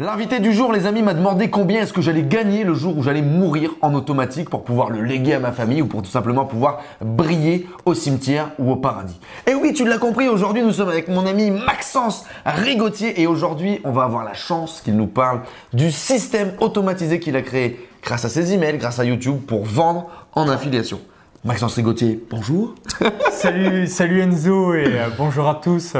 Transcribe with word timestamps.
L'invité 0.00 0.40
du 0.40 0.54
jour, 0.54 0.72
les 0.72 0.86
amis, 0.86 1.02
m'a 1.02 1.12
demandé 1.12 1.50
combien 1.50 1.82
est-ce 1.82 1.92
que 1.92 2.00
j'allais 2.00 2.22
gagner 2.22 2.64
le 2.64 2.72
jour 2.72 2.96
où 2.96 3.02
j'allais 3.02 3.20
mourir 3.20 3.72
en 3.82 3.92
automatique 3.92 4.48
pour 4.48 4.64
pouvoir 4.64 4.88
le 4.88 5.02
léguer 5.02 5.34
à 5.34 5.40
ma 5.40 5.52
famille 5.52 5.82
ou 5.82 5.86
pour 5.86 6.00
tout 6.00 6.08
simplement 6.08 6.46
pouvoir 6.46 6.80
briller 7.02 7.68
au 7.84 7.92
cimetière 7.92 8.50
ou 8.58 8.70
au 8.72 8.76
paradis. 8.76 9.20
Et 9.46 9.52
oui, 9.52 9.74
tu 9.74 9.86
l'as 9.86 9.98
compris, 9.98 10.26
aujourd'hui 10.30 10.62
nous 10.62 10.72
sommes 10.72 10.88
avec 10.88 11.08
mon 11.08 11.26
ami 11.26 11.50
Maxence 11.50 12.24
Rigotier 12.46 13.20
et 13.20 13.26
aujourd'hui 13.26 13.82
on 13.84 13.90
va 13.92 14.04
avoir 14.04 14.24
la 14.24 14.32
chance 14.32 14.80
qu'il 14.80 14.96
nous 14.96 15.06
parle 15.06 15.42
du 15.74 15.92
système 15.92 16.52
automatisé 16.60 17.20
qu'il 17.20 17.36
a 17.36 17.42
créé 17.42 17.86
grâce 18.02 18.24
à 18.24 18.30
ses 18.30 18.54
emails, 18.54 18.78
grâce 18.78 19.00
à 19.00 19.04
YouTube 19.04 19.36
pour 19.46 19.66
vendre 19.66 20.08
en 20.32 20.48
affiliation. 20.48 21.02
Maxence 21.44 21.74
Rigotier, 21.74 22.24
bonjour. 22.30 22.74
salut, 23.32 23.86
salut 23.86 24.22
Enzo 24.22 24.72
et 24.72 24.86
euh, 24.86 25.08
bonjour 25.18 25.46
à 25.46 25.56
tous. 25.56 25.92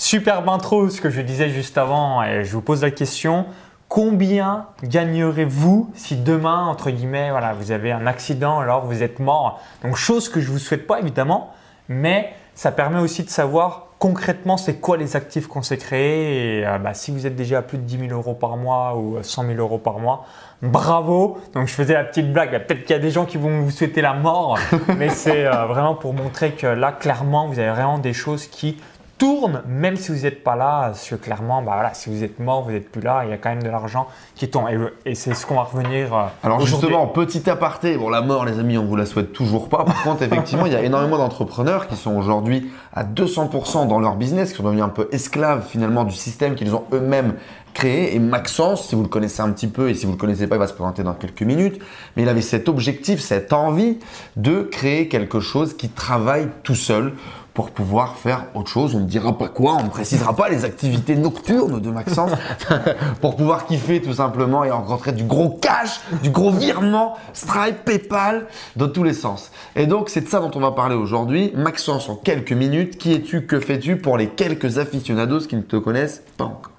Euh, 0.00 0.10
superbe 0.10 0.48
intro, 0.48 0.88
ce 0.88 1.00
que 1.00 1.10
je 1.10 1.20
disais 1.20 1.50
juste 1.50 1.78
avant, 1.78 2.22
et 2.22 2.44
je 2.44 2.52
vous 2.52 2.62
pose 2.62 2.82
la 2.82 2.90
question. 2.90 3.46
Combien 3.88 4.66
gagnerez-vous 4.82 5.90
si 5.94 6.16
demain, 6.16 6.66
entre 6.66 6.90
guillemets, 6.90 7.30
voilà, 7.30 7.52
vous 7.52 7.72
avez 7.72 7.92
un 7.92 8.06
accident, 8.06 8.60
alors 8.60 8.86
vous 8.86 9.02
êtes 9.02 9.18
mort? 9.18 9.60
Donc, 9.82 9.96
chose 9.96 10.28
que 10.28 10.40
je 10.40 10.48
ne 10.48 10.52
vous 10.52 10.58
souhaite 10.58 10.86
pas 10.86 11.00
évidemment, 11.00 11.52
mais 11.88 12.32
ça 12.54 12.72
permet 12.72 13.00
aussi 13.00 13.24
de 13.24 13.30
savoir 13.30 13.86
concrètement 13.98 14.56
c'est 14.56 14.76
quoi 14.76 14.96
les 14.96 15.14
actifs 15.16 15.46
qu'on 15.46 15.62
s'est 15.62 15.76
créés. 15.76 16.60
Et 16.60 16.66
euh, 16.66 16.78
bah, 16.78 16.94
si 16.94 17.10
vous 17.10 17.26
êtes 17.26 17.36
déjà 17.36 17.58
à 17.58 17.62
plus 17.62 17.78
de 17.78 17.82
10 17.82 18.08
000 18.08 18.12
euros 18.12 18.34
par 18.34 18.56
mois 18.56 18.96
ou 18.96 19.18
100 19.22 19.46
000 19.46 19.58
euros 19.58 19.78
par 19.78 19.98
mois, 19.98 20.24
bravo. 20.62 21.38
Donc 21.52 21.68
je 21.68 21.74
faisais 21.74 21.94
la 21.94 22.04
petite 22.04 22.32
blague. 22.32 22.50
Peut-être 22.66 22.82
qu'il 22.82 22.96
y 22.96 22.98
a 22.98 23.02
des 23.02 23.10
gens 23.10 23.26
qui 23.26 23.36
vont 23.36 23.60
vous 23.60 23.70
souhaiter 23.70 24.00
la 24.00 24.14
mort, 24.14 24.58
mais 24.98 25.10
c'est 25.10 25.46
euh, 25.46 25.66
vraiment 25.66 25.94
pour 25.94 26.14
montrer 26.14 26.52
que 26.52 26.66
là, 26.66 26.92
clairement, 26.92 27.46
vous 27.46 27.58
avez 27.58 27.70
vraiment 27.70 27.98
des 27.98 28.14
choses 28.14 28.46
qui 28.46 28.78
tourne, 29.20 29.62
même 29.68 29.96
si 29.96 30.10
vous 30.10 30.22
n'êtes 30.22 30.42
pas 30.42 30.56
là, 30.56 30.84
parce 30.86 31.08
que 31.08 31.14
clairement, 31.14 31.62
bah 31.62 31.72
voilà, 31.74 31.92
si 31.92 32.08
vous 32.08 32.24
êtes 32.24 32.40
mort, 32.40 32.62
vous 32.62 32.72
n'êtes 32.72 32.90
plus 32.90 33.02
là, 33.02 33.22
il 33.24 33.30
y 33.30 33.32
a 33.34 33.36
quand 33.36 33.50
même 33.50 33.62
de 33.62 33.68
l'argent 33.68 34.08
qui 34.34 34.48
tourne. 34.48 34.66
Et, 35.04 35.14
c'est 35.14 35.34
ce 35.34 35.44
qu'on 35.44 35.56
va 35.56 35.64
revenir. 35.64 36.14
Euh, 36.14 36.24
Alors 36.42 36.60
justement, 36.62 37.06
petit 37.06 37.48
aparté, 37.50 37.98
bon 37.98 38.08
la 38.08 38.22
mort 38.22 38.46
les 38.46 38.58
amis, 38.58 38.78
on 38.78 38.86
vous 38.86 38.96
la 38.96 39.04
souhaite 39.04 39.34
toujours 39.34 39.68
pas. 39.68 39.84
Par 39.84 40.02
contre, 40.02 40.22
effectivement, 40.22 40.64
il 40.64 40.72
y 40.72 40.76
a 40.76 40.82
énormément 40.82 41.18
d'entrepreneurs 41.18 41.86
qui 41.86 41.96
sont 41.96 42.16
aujourd'hui 42.16 42.70
à 42.94 43.04
200% 43.04 43.86
dans 43.86 44.00
leur 44.00 44.16
business, 44.16 44.52
qui 44.52 44.56
sont 44.56 44.62
devenus 44.62 44.82
un 44.82 44.88
peu 44.88 45.08
esclaves 45.12 45.66
finalement 45.68 46.04
du 46.04 46.14
système 46.14 46.54
qu'ils 46.54 46.74
ont 46.74 46.84
eux-mêmes 46.92 47.34
créé. 47.74 48.14
Et 48.14 48.18
Maxence, 48.18 48.88
si 48.88 48.94
vous 48.94 49.02
le 49.02 49.08
connaissez 49.08 49.42
un 49.42 49.50
petit 49.50 49.68
peu, 49.68 49.90
et 49.90 49.94
si 49.94 50.06
vous 50.06 50.12
le 50.12 50.18
connaissez 50.18 50.46
pas, 50.46 50.56
il 50.56 50.60
va 50.60 50.66
se 50.66 50.72
présenter 50.72 51.02
dans 51.02 51.14
quelques 51.14 51.42
minutes, 51.42 51.78
mais 52.16 52.22
il 52.22 52.28
avait 52.28 52.40
cet 52.40 52.68
objectif, 52.68 53.20
cette 53.20 53.52
envie 53.52 53.98
de 54.36 54.62
créer 54.62 55.08
quelque 55.08 55.40
chose 55.40 55.76
qui 55.76 55.90
travaille 55.90 56.48
tout 56.62 56.74
seul 56.74 57.12
pour 57.60 57.72
pouvoir 57.72 58.16
faire 58.16 58.46
autre 58.54 58.70
chose. 58.70 58.94
On 58.94 59.00
ne 59.00 59.04
dira 59.04 59.36
pas 59.36 59.48
quoi, 59.48 59.76
on 59.78 59.84
ne 59.84 59.90
précisera 59.90 60.34
pas 60.34 60.48
les 60.48 60.64
activités 60.64 61.14
nocturnes 61.14 61.78
de 61.78 61.90
Maxence 61.90 62.30
pour 63.20 63.36
pouvoir 63.36 63.66
kiffer 63.66 64.00
tout 64.00 64.14
simplement 64.14 64.64
et 64.64 64.70
rencontrer 64.70 65.12
du 65.12 65.24
gros 65.24 65.50
cash, 65.50 66.00
du 66.22 66.30
gros 66.30 66.52
virement, 66.52 67.18
Stripe, 67.34 67.84
PayPal, 67.84 68.46
dans 68.76 68.88
tous 68.88 69.02
les 69.02 69.12
sens. 69.12 69.52
Et 69.76 69.86
donc 69.86 70.08
c'est 70.08 70.22
de 70.22 70.28
ça 70.28 70.40
dont 70.40 70.50
on 70.54 70.60
va 70.60 70.70
parler 70.70 70.94
aujourd'hui. 70.94 71.52
Maxence, 71.54 72.08
en 72.08 72.16
quelques 72.16 72.52
minutes, 72.52 72.96
qui 72.96 73.12
es-tu, 73.12 73.44
que 73.44 73.60
fais-tu 73.60 73.96
pour 73.96 74.16
les 74.16 74.28
quelques 74.28 74.78
aficionados 74.78 75.40
qui 75.40 75.56
ne 75.56 75.60
te 75.60 75.76
connaissent 75.76 76.22
pas 76.38 76.44
encore 76.44 76.72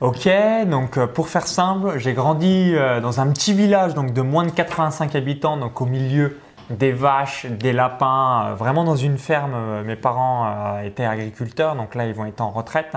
Ok, 0.00 0.28
donc 0.66 0.98
euh, 0.98 1.06
pour 1.06 1.28
faire 1.28 1.46
simple, 1.46 1.96
j'ai 1.98 2.12
grandi 2.12 2.72
euh, 2.74 3.00
dans 3.00 3.20
un 3.20 3.28
petit 3.28 3.52
village 3.52 3.94
donc 3.94 4.12
de 4.12 4.20
moins 4.20 4.44
de 4.44 4.50
85 4.50 5.14
habitants, 5.14 5.56
donc 5.56 5.80
au 5.80 5.86
milieu 5.86 6.38
des 6.70 6.92
vaches, 6.92 7.46
des 7.46 7.72
lapins, 7.72 8.46
euh, 8.46 8.54
vraiment 8.54 8.84
dans 8.84 8.96
une 8.96 9.18
ferme. 9.18 9.52
Euh, 9.54 9.84
mes 9.84 9.96
parents 9.96 10.46
euh, 10.46 10.82
étaient 10.82 11.04
agriculteurs, 11.04 11.76
donc 11.76 11.94
là 11.94 12.06
ils 12.06 12.14
vont 12.14 12.26
être 12.26 12.40
en 12.40 12.50
retraite. 12.50 12.96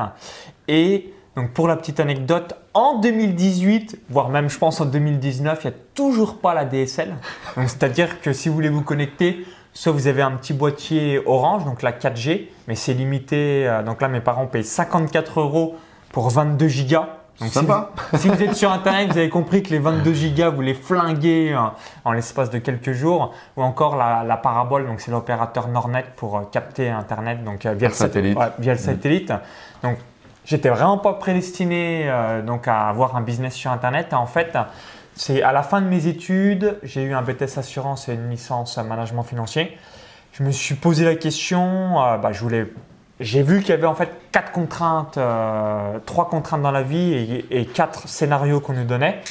Et 0.67 1.13
donc 1.35 1.51
pour 1.51 1.67
la 1.67 1.75
petite 1.75 1.99
anecdote, 1.99 2.55
en 2.73 2.99
2018, 2.99 3.99
voire 4.09 4.29
même 4.29 4.49
je 4.49 4.57
pense 4.57 4.81
en 4.81 4.85
2019, 4.85 5.59
il 5.63 5.67
n'y 5.67 5.73
a 5.73 5.77
toujours 5.93 6.37
pas 6.39 6.53
la 6.53 6.65
DSL. 6.65 7.15
C'est-à-dire 7.55 8.21
que 8.21 8.33
si 8.33 8.49
vous 8.49 8.55
voulez 8.55 8.69
vous 8.69 8.83
connecter, 8.83 9.45
soit 9.73 9.91
vous 9.91 10.07
avez 10.07 10.21
un 10.21 10.31
petit 10.31 10.53
boîtier 10.53 11.21
orange, 11.25 11.65
donc 11.65 11.81
la 11.81 11.91
4G, 11.91 12.47
mais 12.67 12.75
c'est 12.75 12.93
limité. 12.93 13.69
Donc 13.85 14.01
là 14.01 14.07
mes 14.07 14.21
parents 14.21 14.47
payent 14.47 14.63
54 14.63 15.41
euros 15.41 15.75
pour 16.11 16.29
22 16.29 16.67
gigas. 16.67 17.09
Donc 17.39 17.49
Sympa. 17.49 17.91
Si 18.15 18.29
vous, 18.29 18.41
êtes 18.41 18.55
sur 18.55 18.71
Internet, 18.71 19.11
vous 19.11 19.17
avez 19.17 19.29
compris 19.29 19.61
que 19.61 19.69
les 19.71 19.79
22 19.79 20.13
gigas, 20.13 20.49
vous 20.49 20.61
les 20.61 20.73
flinguez 20.73 21.51
euh, 21.51 21.59
en, 22.05 22.13
l'espace 22.13 22.49
de 22.49 22.59
quelques 22.59 22.93
jours. 22.93 23.33
Ou 23.57 23.63
encore 23.63 23.97
la, 23.97 24.37
parabole, 24.37 24.87
donc 24.87 25.01
c'est 25.01 25.11
l'opérateur 25.11 25.67
Nornet 25.67 26.05
pour 26.15 26.37
euh, 26.37 26.41
capter 26.49 26.89
Internet 26.89 27.43
donc, 27.43 27.65
euh, 27.65 27.73
via, 27.73 27.89
le 27.89 27.93
satellite. 27.93 28.37
via 28.59 28.73
le 28.73 28.79
satellite. 28.79 29.33
Donc, 29.83 29.97
j'étais 30.45 30.69
vraiment 30.69 30.97
pas 30.97 31.13
prédestiné 31.13 32.09
donc, 32.45 32.67
à 32.67 32.87
avoir 32.87 33.17
un 33.17 33.21
business 33.21 33.53
sur 33.53 33.71
Internet. 33.71 34.13
En 34.13 34.27
fait, 34.27 34.57
c'est 35.15 35.41
à 35.41 35.51
la 35.51 35.63
fin 35.63 35.81
de 35.81 35.87
mes 35.87 36.07
études, 36.07 36.79
j'ai 36.83 37.03
eu 37.03 37.13
un 37.13 37.21
BTS 37.21 37.57
Assurance 37.57 38.07
et 38.07 38.13
une 38.13 38.29
licence 38.29 38.77
Management 38.77 39.23
Financier. 39.23 39.77
Je 40.31 40.43
me 40.43 40.51
suis 40.51 40.75
posé 40.75 41.03
la 41.03 41.15
question, 41.15 41.95
bah, 41.95 42.31
je 42.31 42.39
voulais 42.41 42.67
j'ai 43.19 43.43
vu 43.43 43.61
qu'il 43.61 43.69
y 43.69 43.73
avait 43.73 43.87
en 43.87 43.95
fait 43.95 44.09
quatre 44.31 44.51
contraintes, 44.51 45.17
euh, 45.17 45.99
trois 46.05 46.29
contraintes 46.29 46.61
dans 46.61 46.71
la 46.71 46.83
vie 46.83 47.43
et, 47.49 47.65
quatre 47.65 48.07
scénarios 48.07 48.59
qu'on 48.59 48.73
nous 48.73 48.83
donnait. 48.83 49.21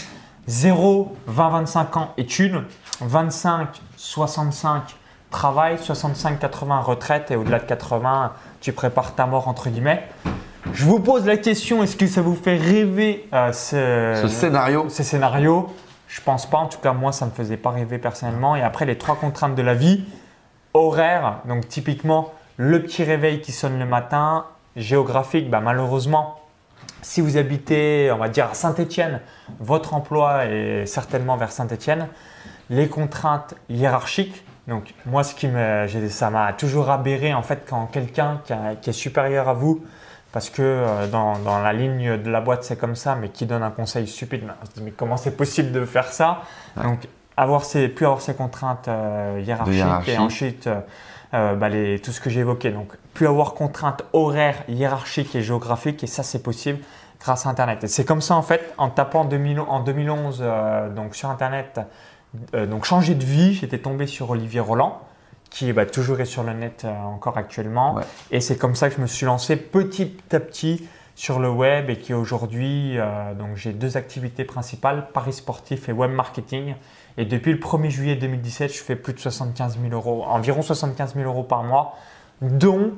0, 0.47 1.15
20, 1.27 1.49
25 1.51 1.97
ans 1.97 2.13
études, 2.17 2.63
25, 3.01 3.69
65 3.97 4.97
travail, 5.31 5.79
65, 5.79 6.39
80 6.39 6.81
retraite. 6.81 7.31
Et 7.31 7.37
au-delà 7.37 7.59
de 7.59 7.65
80, 7.65 8.33
tu 8.61 8.73
prépares 8.73 9.15
ta 9.15 9.27
mort 9.27 9.49
entre 9.49 9.69
guillemets. 9.69 10.07
Je 10.73 10.85
vous 10.85 11.01
pose 11.01 11.27
la 11.27 11.37
question, 11.37 11.83
est-ce 11.83 11.97
que 11.97 12.07
ça 12.07 12.23
vous 12.23 12.35
fait 12.35 12.57
rêver 12.57 13.29
euh, 13.35 13.53
ce, 13.53 14.29
scénario? 14.29 14.87
Ces 14.89 15.03
scénarios 15.03 15.69
Je 16.09 16.23
pense 16.23 16.47
pas, 16.47 16.57
en 16.57 16.67
tout 16.67 16.79
cas 16.79 16.95
moi 16.95 17.13
ça 17.13 17.27
me 17.27 17.31
faisait 17.31 17.59
pas 17.59 17.71
rêver 17.71 17.99
personnellement. 17.99 18.57
Et 18.57 18.63
après 18.63 18.87
les 18.87 18.97
trois 18.97 19.17
contraintes 19.17 19.55
de 19.55 19.63
la 19.63 19.75
vie, 19.75 20.05
horaire, 20.73 21.41
donc 21.47 21.69
typiquement 21.69 22.33
le 22.57 22.83
petit 22.83 23.05
réveil 23.05 23.41
qui 23.41 23.53
sonne 23.53 23.79
le 23.79 23.87
matin, 23.87 24.47
géographique, 24.77 25.51
bah, 25.51 25.61
malheureusement, 25.61 26.41
si 27.03 27.21
vous 27.21 27.37
habitez, 27.37 28.11
on 28.13 28.19
va 28.19 28.29
dire 28.29 28.47
à 28.51 28.55
Saint-Étienne, 28.55 29.21
votre 29.61 29.95
emploi 29.95 30.47
est 30.47 30.87
certainement 30.87 31.37
vers 31.37 31.53
Saint-Étienne. 31.53 32.09
Les 32.71 32.89
contraintes 32.89 33.55
hiérarchiques, 33.69 34.45
donc 34.67 34.95
moi, 35.05 35.23
ce 35.25 35.35
qui 35.35 35.47
me, 35.49 35.87
ça 36.09 36.31
m'a 36.31 36.53
toujours 36.55 36.91
aberré 36.91 37.35
en 37.35 37.43
fait 37.43 37.65
quand 37.69 37.87
quelqu'un 37.87 38.41
qui, 38.81 38.91
est 38.91 38.95
supérieur 38.95 39.49
à 39.49 39.53
vous, 39.53 39.85
parce 40.33 40.49
que 40.49 40.63
euh, 40.63 41.07
dans, 41.07 41.37
la 41.45 41.73
ligne 41.73 42.17
de 42.17 42.31
la 42.31 42.41
boîte 42.41 42.65
c'est 42.65 42.77
comme 42.77 42.97
ça, 42.97 43.15
mais 43.15 43.29
qui 43.29 43.45
donne 43.45 43.63
un 43.63 43.71
conseil 43.71 44.07
stupide, 44.07 44.45
on 44.63 44.67
se 44.67 44.73
dit 44.73 44.83
mais 44.83 44.91
comment 44.91 45.19
c'est 45.19 45.37
possible 45.37 45.73
de 45.73 45.85
faire 45.85 46.11
ça? 46.11 46.43
Donc 46.83 47.01
avoir 47.37 47.65
ces, 47.65 47.89
plus 47.89 48.07
avoir 48.07 48.21
ces 48.21 48.35
contraintes 48.35 48.89
euh, 48.89 49.43
hiérarchiques 49.45 50.09
et 50.09 50.19
ensuite 50.19 50.67
euh, 50.67 50.81
euh, 51.35 51.55
bah, 51.57 51.69
tout 52.03 52.13
ce 52.13 52.21
que 52.21 52.31
j'ai 52.31 52.41
évoqué. 52.41 52.71
Donc, 52.71 52.93
plus 53.13 53.27
avoir 53.27 53.55
contraintes 53.55 54.05
horaires, 54.13 54.63
hiérarchiques 54.69 55.35
et 55.35 55.43
géographiques, 55.43 56.05
et 56.05 56.07
ça, 56.07 56.23
c'est 56.23 56.43
possible 56.43 56.79
grâce 57.21 57.47
à 57.47 57.51
Internet. 57.51 57.83
Et 57.85 57.89
c'est 57.89 58.05
comme 58.05 58.21
ça, 58.21 58.37
en 58.37 58.43
fait, 58.43 58.73
en 58.79 58.89
tapant 58.89 59.23
en 59.23 59.81
2011 59.81 60.39
euh, 60.41 60.91
donc 60.91 61.15
sur 61.15 61.31
Internet, 61.31 61.81
donc 62.53 62.85
changer 62.85 63.15
de 63.15 63.25
vie, 63.25 63.55
j'étais 63.55 63.79
tombé 63.79 64.09
sur 64.09 64.31
Olivier 64.31 64.59
Roland, 64.59 65.01
qui 65.51 65.73
bah, 65.73 65.87
toujours 65.87 66.21
est 66.21 66.25
sur 66.25 66.43
le 66.43 66.53
net 66.53 66.85
encore 67.05 67.39
actuellement. 67.39 68.01
Et 68.33 68.41
c'est 68.41 68.57
comme 68.57 68.75
ça 68.75 68.89
que 68.91 68.97
je 68.97 69.01
me 69.01 69.07
suis 69.07 69.25
lancé 69.25 69.55
petit 69.55 70.17
à 70.33 70.41
petit 70.41 70.89
sur 71.15 71.39
le 71.39 71.49
web 71.49 71.91
et 71.91 71.97
qui 71.97 72.13
aujourd'hui, 72.13 72.97
donc 73.39 73.55
j'ai 73.55 73.73
deux 73.73 73.97
activités 73.97 74.43
principales, 74.43 75.07
Paris 75.13 75.33
sportif 75.33 75.89
et 75.89 75.93
web 75.93 76.11
marketing. 76.11 76.75
Et 77.17 77.25
depuis 77.25 77.53
le 77.53 77.59
1er 77.59 77.91
juillet 77.91 78.17
2017, 78.17 78.73
je 78.73 78.83
fais 78.83 78.97
plus 78.97 79.13
de 79.13 79.19
75 79.21 79.79
000 79.81 79.93
euros, 79.95 80.25
environ 80.25 80.63
75 80.63 81.15
000 81.15 81.27
euros 81.27 81.45
par 81.45 81.63
mois, 81.63 81.97
dont 82.43 82.93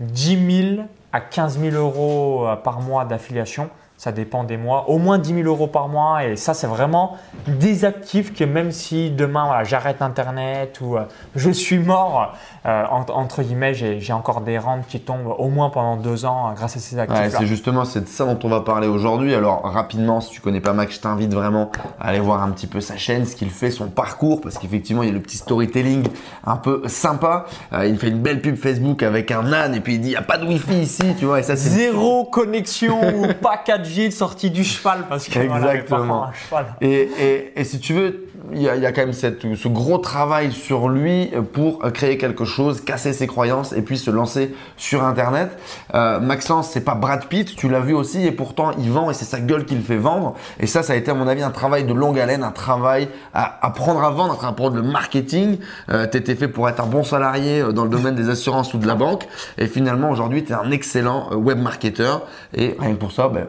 10 0.00 0.64
000 0.74 0.82
à 1.12 1.20
15 1.20 1.60
000 1.60 1.76
euros 1.76 2.46
euh, 2.46 2.56
par 2.56 2.80
mois 2.80 3.04
d'affiliation. 3.04 3.70
Ça 4.02 4.10
dépend 4.10 4.42
des 4.42 4.56
mois. 4.56 4.90
Au 4.90 4.98
moins 4.98 5.16
10 5.16 5.32
000 5.32 5.46
euros 5.46 5.68
par 5.68 5.86
mois. 5.86 6.24
Et 6.24 6.34
ça, 6.34 6.54
c'est 6.54 6.66
vraiment 6.66 7.18
des 7.46 7.84
actifs 7.84 8.34
que 8.34 8.42
même 8.42 8.72
si 8.72 9.12
demain, 9.12 9.44
voilà, 9.46 9.62
j'arrête 9.62 10.02
Internet 10.02 10.80
ou 10.80 10.96
euh, 10.96 11.02
je 11.36 11.50
suis 11.50 11.78
mort, 11.78 12.32
euh, 12.66 12.82
entre, 12.90 13.14
entre 13.14 13.44
guillemets, 13.44 13.74
j'ai 13.74 14.12
encore 14.12 14.40
des 14.40 14.58
rentes 14.58 14.88
qui 14.88 14.98
tombent 14.98 15.32
au 15.38 15.46
moins 15.50 15.70
pendant 15.70 15.94
deux 15.96 16.24
ans 16.24 16.48
euh, 16.50 16.54
grâce 16.54 16.76
à 16.76 16.80
ces 16.80 16.96
Ouais, 16.96 17.02
actifs-là. 17.02 17.38
c'est 17.38 17.46
justement 17.46 17.84
c'est 17.84 18.00
de 18.00 18.08
ça 18.08 18.24
dont 18.24 18.36
on 18.42 18.48
va 18.48 18.62
parler 18.62 18.88
aujourd'hui. 18.88 19.36
Alors 19.36 19.62
rapidement, 19.62 20.20
si 20.20 20.30
tu 20.30 20.40
connais 20.40 20.60
pas 20.60 20.72
Max, 20.72 20.96
je 20.96 21.00
t'invite 21.00 21.32
vraiment 21.32 21.70
à 22.00 22.08
aller 22.08 22.18
voir 22.18 22.42
un 22.42 22.50
petit 22.50 22.66
peu 22.66 22.80
sa 22.80 22.96
chaîne, 22.96 23.24
ce 23.24 23.36
qu'il 23.36 23.50
fait, 23.50 23.70
son 23.70 23.86
parcours, 23.86 24.40
parce 24.40 24.58
qu'effectivement 24.58 25.04
il 25.04 25.10
y 25.10 25.12
a 25.12 25.14
le 25.14 25.22
petit 25.22 25.36
storytelling 25.36 26.08
un 26.44 26.56
peu 26.56 26.82
sympa. 26.88 27.44
Il 27.84 27.96
fait 27.98 28.08
une 28.08 28.18
belle 28.18 28.40
pub 28.42 28.56
Facebook 28.56 29.04
avec 29.04 29.30
un 29.30 29.52
âne 29.52 29.76
et 29.76 29.80
puis 29.80 29.94
il 29.94 30.00
dit 30.00 30.08
il 30.08 30.14
y 30.14 30.16
a 30.16 30.22
pas 30.22 30.38
de 30.38 30.44
wifi 30.44 30.80
ici, 30.80 31.04
tu 31.20 31.26
vois. 31.26 31.38
Et 31.38 31.44
ça 31.44 31.54
Zéro 31.54 32.24
connexion 32.24 32.98
ou 33.20 33.32
pas 33.40 33.62
4G 33.64 33.91
sorti 34.10 34.50
du 34.50 34.64
cheval 34.64 35.04
parce 35.08 35.28
que 35.28 35.38
Exactement. 35.38 36.24
un 36.24 36.32
cheval. 36.32 36.66
Et, 36.80 37.08
et, 37.18 37.60
et 37.60 37.64
si 37.64 37.78
tu 37.78 37.92
veux, 37.92 38.26
il 38.52 38.60
y 38.62 38.68
a, 38.68 38.76
il 38.76 38.82
y 38.82 38.86
a 38.86 38.92
quand 38.92 39.02
même 39.02 39.12
cette, 39.12 39.42
ce 39.54 39.68
gros 39.68 39.98
travail 39.98 40.52
sur 40.52 40.88
lui 40.88 41.30
pour 41.52 41.80
créer 41.92 42.18
quelque 42.18 42.44
chose, 42.44 42.80
casser 42.80 43.12
ses 43.12 43.26
croyances 43.26 43.72
et 43.72 43.82
puis 43.82 43.98
se 43.98 44.10
lancer 44.10 44.54
sur 44.76 45.04
Internet. 45.04 45.56
Euh, 45.94 46.18
Maxence, 46.20 46.70
c'est 46.70 46.84
pas 46.84 46.94
Brad 46.94 47.26
Pitt, 47.26 47.54
tu 47.54 47.68
l'as 47.68 47.80
vu 47.80 47.94
aussi, 47.94 48.26
et 48.26 48.32
pourtant 48.32 48.72
il 48.78 48.90
vend 48.90 49.10
et 49.10 49.14
c'est 49.14 49.24
sa 49.24 49.40
gueule 49.40 49.64
qui 49.64 49.74
le 49.74 49.82
fait 49.82 49.96
vendre. 49.96 50.34
Et 50.58 50.66
ça, 50.66 50.82
ça 50.82 50.92
a 50.94 50.96
été 50.96 51.10
à 51.10 51.14
mon 51.14 51.28
avis 51.28 51.42
un 51.42 51.50
travail 51.50 51.84
de 51.84 51.92
longue 51.92 52.18
haleine, 52.18 52.42
un 52.42 52.50
travail 52.50 53.08
à 53.32 53.64
apprendre 53.64 54.02
à 54.02 54.10
vendre, 54.10 54.44
à 54.44 54.48
apprendre 54.48 54.76
le 54.76 54.82
marketing. 54.82 55.58
Euh, 55.90 56.06
tu 56.10 56.18
étais 56.18 56.34
fait 56.34 56.48
pour 56.48 56.68
être 56.68 56.80
un 56.80 56.86
bon 56.86 57.04
salarié 57.04 57.60
euh, 57.60 57.72
dans 57.72 57.84
le 57.84 57.90
domaine 57.90 58.14
des 58.14 58.28
assurances 58.28 58.74
ou 58.74 58.78
de 58.78 58.86
la 58.86 58.94
banque. 58.94 59.26
Et 59.58 59.66
finalement, 59.66 60.10
aujourd'hui, 60.10 60.44
tu 60.44 60.52
es 60.52 60.54
un 60.54 60.70
excellent 60.70 61.28
euh, 61.32 61.36
web 61.36 61.58
marketeur. 61.58 62.22
Et 62.54 62.76
rien 62.78 62.92
que 62.92 62.98
pour 62.98 63.12
ça, 63.12 63.28
ben, 63.28 63.46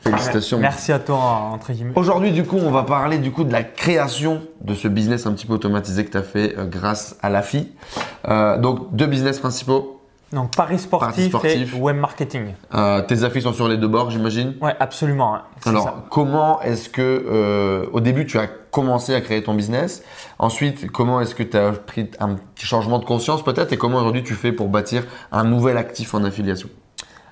félicitations. 0.00 0.58
Merci 0.58 0.92
à 0.92 0.98
toi, 0.98 1.16
entre 1.52 1.72
guillemets. 1.72 1.92
Aujourd'hui, 1.96 2.32
du 2.32 2.44
coup, 2.44 2.56
on 2.56 2.70
va 2.70 2.82
parler 2.82 3.18
du 3.18 3.30
coup 3.30 3.44
de 3.44 3.52
la 3.52 3.62
création 3.62 4.42
de 4.60 4.74
ce 4.74 4.88
business 4.88 5.26
un 5.26 5.32
petit 5.32 5.46
peu 5.46 5.54
automatisé 5.54 6.04
que 6.04 6.10
tu 6.10 6.16
as 6.16 6.22
fait 6.22 6.56
euh, 6.58 6.64
grâce 6.66 7.16
à 7.22 7.30
la. 7.30 7.42
Euh, 8.28 8.58
donc, 8.58 8.94
deux 8.94 9.06
business 9.06 9.38
principaux. 9.38 10.00
Donc, 10.32 10.54
Paris 10.54 10.78
sportif, 10.78 11.30
Paris 11.30 11.50
sportif. 11.52 11.74
et 11.74 11.78
web 11.78 11.96
marketing. 11.96 12.54
Euh, 12.74 13.00
tes 13.00 13.24
affiches 13.24 13.44
sont 13.44 13.54
sur 13.54 13.66
les 13.66 13.78
deux 13.78 13.88
bords, 13.88 14.10
j'imagine. 14.10 14.54
Ouais, 14.60 14.74
absolument. 14.78 15.36
hein. 15.36 15.42
Alors, 15.64 15.84
ça. 15.84 16.04
comment 16.10 16.60
est-ce 16.60 16.90
que, 16.90 17.88
au 17.92 18.00
début, 18.00 18.26
tu 18.26 18.38
as 18.38 18.46
commencé 18.46 19.14
à 19.14 19.22
créer 19.22 19.42
ton 19.42 19.54
business? 19.54 20.02
Ensuite, 20.38 20.90
comment 20.90 21.22
est-ce 21.22 21.34
que 21.34 21.42
tu 21.42 21.56
as 21.56 21.72
pris 21.72 22.10
un 22.20 22.34
petit 22.34 22.66
changement 22.66 22.98
de 22.98 23.06
conscience 23.06 23.42
peut-être? 23.42 23.72
Et 23.72 23.78
comment 23.78 23.98
aujourd'hui 23.98 24.22
tu 24.22 24.34
fais 24.34 24.52
pour 24.52 24.68
bâtir 24.68 25.04
un 25.32 25.44
nouvel 25.44 25.78
actif 25.78 26.14
en 26.14 26.22
affiliation? 26.24 26.68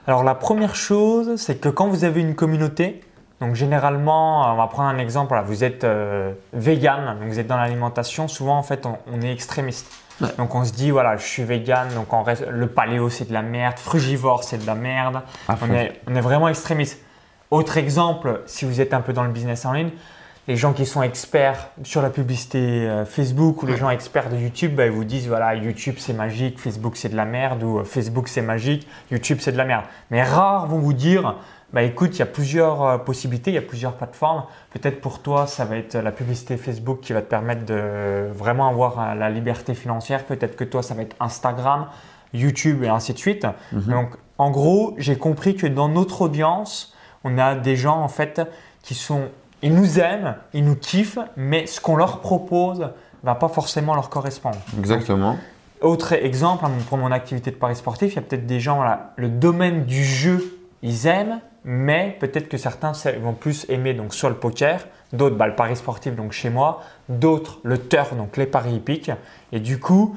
Alors, 0.07 0.23
la 0.23 0.35
première 0.35 0.75
chose, 0.75 1.37
c'est 1.37 1.57
que 1.57 1.69
quand 1.69 1.89
vous 1.89 2.05
avez 2.05 2.21
une 2.21 2.35
communauté, 2.35 3.01
donc 3.41 3.55
généralement, 3.55 4.51
on 4.53 4.57
va 4.57 4.67
prendre 4.69 4.89
un 4.89 4.99
exemple, 4.99 5.29
voilà, 5.29 5.43
vous 5.43 5.65
êtes 5.65 5.85
euh, 5.85 6.33
vegan, 6.53 7.19
donc 7.19 7.29
vous 7.29 7.39
êtes 7.39 7.47
dans 7.47 7.57
l'alimentation, 7.57 8.29
souvent 8.29 8.57
en 8.57 8.63
fait 8.63 8.87
on, 8.87 8.97
on 9.13 9.21
est 9.21 9.33
extrémiste. 9.33 9.93
Ouais. 10.23 10.29
Donc 10.39 10.55
on 10.55 10.65
se 10.65 10.73
dit, 10.73 10.91
voilà, 10.91 11.17
je 11.17 11.25
suis 11.27 11.43
vegan, 11.45 11.89
donc 11.95 12.13
on 12.15 12.23
reste- 12.23 12.47
le 12.49 12.67
paléo 12.69 13.11
c'est 13.11 13.29
de 13.29 13.35
la 13.35 13.43
merde, 13.43 13.79
frugivore 13.79 14.45
c'est 14.45 14.57
de 14.57 14.67
la 14.67 14.75
merde. 14.75 15.21
On 15.49 15.71
est, 15.75 16.01
on 16.09 16.15
est 16.15 16.21
vraiment 16.21 16.49
extrémiste. 16.49 17.03
Autre 17.51 17.77
exemple, 17.77 18.41
si 18.47 18.65
vous 18.65 18.81
êtes 18.81 18.95
un 18.95 19.03
peu 19.03 19.13
dans 19.13 19.25
le 19.25 19.31
business 19.31 19.67
en 19.67 19.73
ligne, 19.73 19.91
les 20.49 20.57
gens 20.57 20.73
qui 20.73 20.87
sont 20.87 21.03
experts 21.03 21.71
sur 21.83 22.03
la 22.03 22.11
publicité 22.11 22.59
euh, 22.89 23.05
Facebook 23.05 23.63
ou 23.63 23.67
les 23.67 23.77
gens 23.77 23.91
experts 23.91 24.31
de 24.31 24.37
YouTube, 24.37 24.75
bah, 24.77 24.87
ils 24.87 24.93
vous 24.93 25.05
disent 25.05 25.27
voilà, 25.27 25.55
YouTube 25.55 25.97
c'est 25.99 26.13
magique, 26.13 26.61
Facebook 26.61 26.97
c'est 26.97 27.09
de 27.09 27.17
la 27.17 27.25
merde 27.25 27.63
ou 27.63 27.79
euh, 27.79 27.85
Facebook 27.85 28.29
c'est 28.29 28.43
magique, 28.43 28.87
YouTube 29.11 29.39
c'est 29.41 29.53
de 29.53 29.57
la 29.57 29.65
merde. 29.65 29.85
Mais 30.11 30.23
rares 30.23 30.67
vont 30.67 30.79
vous 30.79 30.93
dire 30.93 31.37
bah, 31.73 31.83
écoute, 31.83 32.15
il 32.15 32.21
y 32.21 32.23
a 32.23 32.27
plusieurs 32.27 32.83
euh, 32.83 32.99
possibilités, 32.99 33.51
il 33.51 33.55
y 33.55 33.59
a 33.59 33.63
plusieurs 33.63 33.95
plateformes. 33.95 34.45
Peut-être 34.71 35.01
pour 35.01 35.21
toi, 35.21 35.49
ça 35.49 35.65
va 35.65 35.77
être 35.77 35.97
la 35.97 36.13
publicité 36.13 36.57
Facebook 36.57 37.01
qui 37.01 37.13
va 37.13 37.23
te 37.23 37.29
permettre 37.29 37.65
de 37.65 38.29
vraiment 38.33 38.69
avoir 38.69 39.17
la 39.17 39.31
liberté 39.31 39.75
financière. 39.75 40.25
Peut-être 40.25 40.55
que 40.55 40.65
toi, 40.65 40.83
ça 40.83 40.95
va 40.95 41.03
être 41.03 41.17
Instagram, 41.19 41.87
YouTube 42.33 42.85
et 42.85 42.89
ainsi 42.89 43.13
de 43.13 43.19
suite. 43.19 43.47
Donc, 43.73 44.11
en 44.39 44.51
gros, 44.51 44.95
j'ai 44.99 45.17
compris 45.17 45.57
que 45.57 45.67
dans 45.67 45.89
notre 45.89 46.23
audience, 46.23 46.95
on 47.25 47.39
a 47.39 47.55
des 47.55 47.75
gens 47.75 48.01
en 48.01 48.09
fait 48.09 48.41
qui 48.83 48.95
sont, 48.95 49.29
ils 49.67 49.75
nous 49.75 49.99
aiment, 49.99 50.37
ils 50.55 50.65
nous 50.65 50.77
kiffent, 50.77 51.19
mais 51.37 51.67
ce 51.67 51.81
qu'on 51.81 51.97
leur 51.97 52.21
propose 52.21 52.89
va 53.25 53.35
pas 53.35 53.49
forcément 53.49 53.97
leur 53.97 54.11
correspondre. 54.11 54.59
Exactement. 54.79 55.37
Autre 55.81 56.13
exemple, 56.13 56.65
hein, 56.65 56.71
pour 56.89 56.99
mon 56.99 57.11
activité 57.11 57.51
de 57.51 57.57
paris 57.57 57.75
sportif, 57.75 58.13
il 58.13 58.17
y 58.17 58.19
a 58.21 58.23
peut-être 58.23 58.47
des 58.47 58.61
gens, 58.61 58.85
là, 58.85 59.13
le 59.17 59.29
domaine 59.29 59.85
du 59.85 60.05
jeu, 60.05 60.57
ils 60.83 61.09
aiment, 61.09 61.41
mais 61.65 62.17
peut-être 62.21 62.49
que 62.49 62.59
certains 62.59 62.93
vont 63.21 63.33
plus 63.33 63.67
aimer 63.69 63.93
donc 63.93 64.15
soit 64.15 64.31
le 64.31 64.37
poker, 64.37 64.87
d'autres 65.13 65.35
bah, 65.35 65.49
le 65.49 65.57
pari 65.57 65.75
sportif 65.75 66.15
donc 66.15 66.31
chez 66.31 66.49
moi, 66.49 66.83
d'autres 67.09 67.59
le 67.65 67.77
turf 67.77 68.15
donc 68.15 68.37
les 68.37 68.47
paris 68.47 68.75
hippiques. 68.75 69.11
Et 69.51 69.59
du 69.59 69.81
coup, 69.81 70.15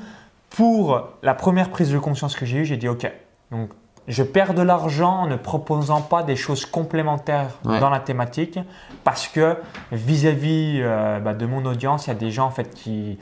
pour 0.51 1.07
la 1.23 1.33
première 1.33 1.71
prise 1.71 1.91
de 1.91 1.97
conscience 1.97 2.35
que 2.35 2.45
j'ai 2.45 2.59
eue, 2.59 2.65
j'ai 2.65 2.77
dit 2.77 2.87
ok, 2.87 3.11
donc 3.49 3.71
je 4.09 4.23
perds 4.23 4.53
de 4.55 4.61
l'argent 4.61 5.21
en 5.21 5.27
ne 5.27 5.35
proposant 5.37 6.01
pas 6.01 6.23
des 6.23 6.35
choses 6.35 6.65
complémentaires 6.65 7.51
Ouais. 7.63 7.79
dans 7.79 7.89
la 7.89 7.99
thématique 7.99 8.59
parce 9.05 9.27
que 9.27 9.55
vis-à-vis 9.91 10.79
euh, 10.81 11.19
bah, 11.19 11.33
de 11.33 11.45
mon 11.45 11.63
audience, 11.65 12.07
il 12.07 12.09
y 12.09 12.11
a 12.11 12.15
des 12.15 12.31
gens 12.31 12.45
en 12.47 12.51
fait 12.51 12.73
qui 12.73 13.17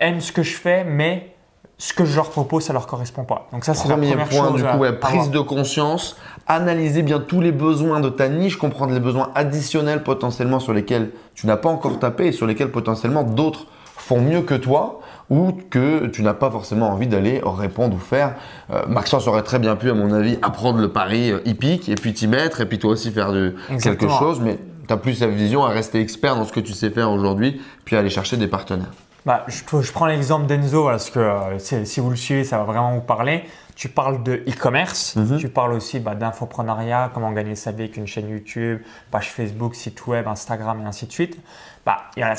aiment 0.00 0.20
ce 0.20 0.32
que 0.32 0.42
je 0.42 0.54
fais, 0.56 0.84
mais 0.84 1.30
ce 1.78 1.92
que 1.92 2.04
je 2.04 2.14
leur 2.16 2.30
propose, 2.30 2.64
ça 2.64 2.72
leur 2.72 2.86
correspond 2.86 3.24
pas. 3.24 3.48
Donc 3.52 3.64
ça, 3.64 3.74
c'est 3.74 3.88
la 3.88 3.94
Premier 3.94 4.10
première 4.10 4.28
point, 4.28 4.48
chose. 4.48 4.62
du 4.62 4.64
coup, 4.64 4.76
ouais, 4.78 4.92
prise 4.92 5.30
de 5.30 5.40
conscience, 5.40 6.16
analyser 6.46 7.02
bien 7.02 7.18
tous 7.20 7.40
les 7.40 7.52
besoins 7.52 8.00
de 8.00 8.08
ta 8.08 8.28
niche, 8.28 8.56
comprendre 8.56 8.92
les 8.92 9.00
besoins 9.00 9.30
additionnels 9.34 10.02
potentiellement 10.02 10.60
sur 10.60 10.72
lesquels 10.72 11.10
tu 11.34 11.46
n'as 11.46 11.56
pas 11.56 11.68
encore 11.68 11.98
tapé 11.98 12.26
et 12.26 12.32
sur 12.32 12.46
lesquels 12.46 12.70
potentiellement 12.70 13.22
d'autres 13.24 13.66
font 13.96 14.20
mieux 14.20 14.42
que 14.42 14.54
toi 14.54 15.00
ou 15.30 15.52
que 15.70 16.06
tu 16.08 16.22
n'as 16.22 16.34
pas 16.34 16.50
forcément 16.50 16.90
envie 16.90 17.06
d'aller 17.06 17.40
répondre 17.44 17.96
ou 17.96 17.98
faire. 17.98 18.34
Euh, 18.70 18.84
Maxence 18.86 19.26
aurait 19.26 19.42
très 19.42 19.58
bien 19.58 19.74
pu, 19.76 19.90
à 19.90 19.94
mon 19.94 20.12
avis, 20.12 20.38
apprendre 20.42 20.78
le 20.80 20.92
pari 20.92 21.30
euh, 21.30 21.40
hippique 21.46 21.88
et 21.88 21.94
puis 21.94 22.12
t'y 22.12 22.26
mettre 22.28 22.60
et 22.60 22.66
puis 22.66 22.78
toi 22.78 22.90
aussi 22.92 23.10
faire 23.10 23.32
de, 23.32 23.54
quelque 23.82 24.08
chose, 24.08 24.40
mais 24.40 24.58
tu 24.86 24.92
as 24.92 24.98
plus 24.98 25.20
la 25.20 25.28
vision 25.28 25.64
à 25.64 25.70
rester 25.70 26.00
expert 26.00 26.36
dans 26.36 26.44
ce 26.44 26.52
que 26.52 26.60
tu 26.60 26.72
sais 26.74 26.90
faire 26.90 27.10
aujourd'hui 27.10 27.60
puis 27.86 27.96
à 27.96 28.00
aller 28.00 28.10
chercher 28.10 28.36
des 28.36 28.48
partenaires. 28.48 28.92
Bah, 29.24 29.46
je, 29.48 29.62
je 29.80 29.92
prends 29.92 30.04
l'exemple 30.04 30.44
d'Enzo 30.44 30.84
parce 30.84 31.08
que 31.08 31.18
euh, 31.18 31.58
si 31.58 31.98
vous 32.00 32.10
le 32.10 32.16
suivez, 32.16 32.44
ça 32.44 32.58
va 32.58 32.64
vraiment 32.64 32.92
vous 32.94 33.00
parler. 33.00 33.44
Tu 33.74 33.88
parles 33.88 34.22
de 34.22 34.34
e-commerce, 34.46 35.16
Mhm. 35.16 35.38
tu 35.38 35.48
parles 35.48 35.72
aussi 35.72 35.98
bah, 35.98 36.14
d'infoprenariat, 36.14 37.10
comment 37.14 37.32
gagner 37.32 37.54
sa 37.54 37.72
vie 37.72 37.84
avec 37.84 37.96
une 37.96 38.06
chaîne 38.06 38.28
YouTube, 38.28 38.80
page 39.10 39.30
Facebook, 39.32 39.74
site 39.74 40.06
web, 40.06 40.28
Instagram 40.28 40.82
et 40.82 40.86
ainsi 40.86 41.06
de 41.06 41.12
suite. 41.12 41.38
Bah, 41.86 41.96
il 42.16 42.20
y 42.20 42.22
a- 42.22 42.34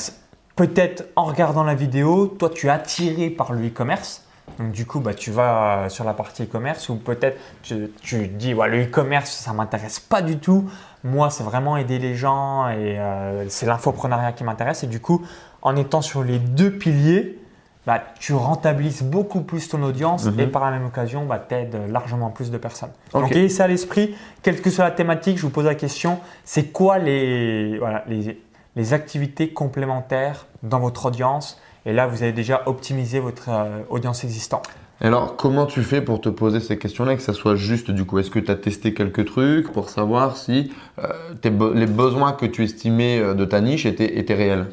Peut-être 0.55 1.05
en 1.15 1.25
regardant 1.25 1.63
la 1.63 1.75
vidéo, 1.75 2.27
toi 2.27 2.49
tu 2.49 2.67
es 2.67 2.69
attiré 2.69 3.29
par 3.29 3.51
le 3.51 3.67
e-commerce. 3.67 4.21
Donc 4.59 4.71
du 4.71 4.85
coup, 4.85 4.99
bah, 4.99 5.13
tu 5.13 5.31
vas 5.31 5.79
euh, 5.85 5.89
sur 5.89 6.03
la 6.05 6.13
partie 6.13 6.43
e-commerce 6.43 6.87
ou 6.89 6.95
peut-être 6.95 7.37
tu, 7.63 7.89
tu 8.01 8.27
dis 8.27 8.53
ouais, 8.53 8.69
le 8.69 8.83
e-commerce, 8.83 9.31
ça 9.31 9.51
m'intéresse 9.53 9.99
pas 9.99 10.21
du 10.21 10.37
tout. 10.37 10.69
Moi, 11.03 11.29
c'est 11.29 11.43
vraiment 11.43 11.75
aider 11.77 11.99
les 11.99 12.15
gens 12.15 12.69
et 12.69 12.97
euh, 12.99 13.49
c'est 13.49 13.65
l'infoprenariat 13.65 14.31
qui 14.31 14.43
m'intéresse. 14.43 14.83
Et 14.83 14.87
du 14.87 14.99
coup, 15.01 15.21
en 15.61 15.75
étant 15.75 16.01
sur 16.01 16.23
les 16.23 16.39
deux 16.39 16.71
piliers, 16.71 17.37
bah, 17.85 18.01
tu 18.19 18.33
rentabilises 18.33 19.03
beaucoup 19.03 19.41
plus 19.41 19.67
ton 19.67 19.83
audience 19.83 20.25
Mhm. 20.25 20.39
et 20.39 20.47
par 20.47 20.63
la 20.65 20.71
même 20.71 20.85
occasion, 20.87 21.25
bah, 21.25 21.43
tu 21.47 21.53
aides 21.53 21.77
largement 21.89 22.29
plus 22.29 22.49
de 22.49 22.57
personnes. 22.57 22.89
Donc, 23.13 23.31
ayez 23.31 23.49
ça 23.49 23.65
à 23.65 23.67
l'esprit, 23.67 24.15
quelle 24.41 24.61
que 24.61 24.69
soit 24.69 24.85
la 24.85 24.91
thématique, 24.91 25.37
je 25.37 25.43
vous 25.43 25.51
pose 25.51 25.65
la 25.65 25.75
question, 25.75 26.19
c'est 26.43 26.65
quoi 26.71 26.97
les, 26.97 27.77
voilà, 27.77 28.03
les, 28.07 28.39
les 28.75 28.93
activités 28.93 29.49
complémentaires 29.49 30.45
dans 30.63 30.79
votre 30.79 31.05
audience 31.05 31.59
Et 31.85 31.93
là, 31.93 32.07
vous 32.07 32.23
avez 32.23 32.31
déjà 32.33 32.63
optimisé 32.65 33.19
votre 33.19 33.49
euh, 33.49 33.81
audience 33.89 34.23
existante. 34.23 34.67
Alors, 35.01 35.35
comment 35.35 35.65
tu 35.65 35.83
fais 35.83 36.01
pour 36.01 36.19
te 36.21 36.29
poser 36.29 36.59
ces 36.61 36.77
questions-là, 36.79 37.15
que 37.15 37.21
ça 37.21 37.33
soit 37.33 37.55
juste 37.55 37.91
du 37.91 38.05
coup 38.05 38.17
Est-ce 38.17 38.31
que 38.31 38.39
tu 38.39 38.49
as 38.49 38.55
testé 38.55 38.93
quelques 38.93 39.25
trucs 39.25 39.71
pour 39.71 39.89
savoir 39.89 40.37
si 40.37 40.73
euh, 40.99 41.09
be- 41.43 41.73
les 41.73 41.85
besoins 41.85 42.31
que 42.33 42.45
tu 42.45 42.63
estimais 42.63 43.19
euh, 43.19 43.33
de 43.33 43.45
ta 43.45 43.59
niche 43.61 43.85
étaient, 43.85 44.17
étaient 44.17 44.33
réels? 44.33 44.67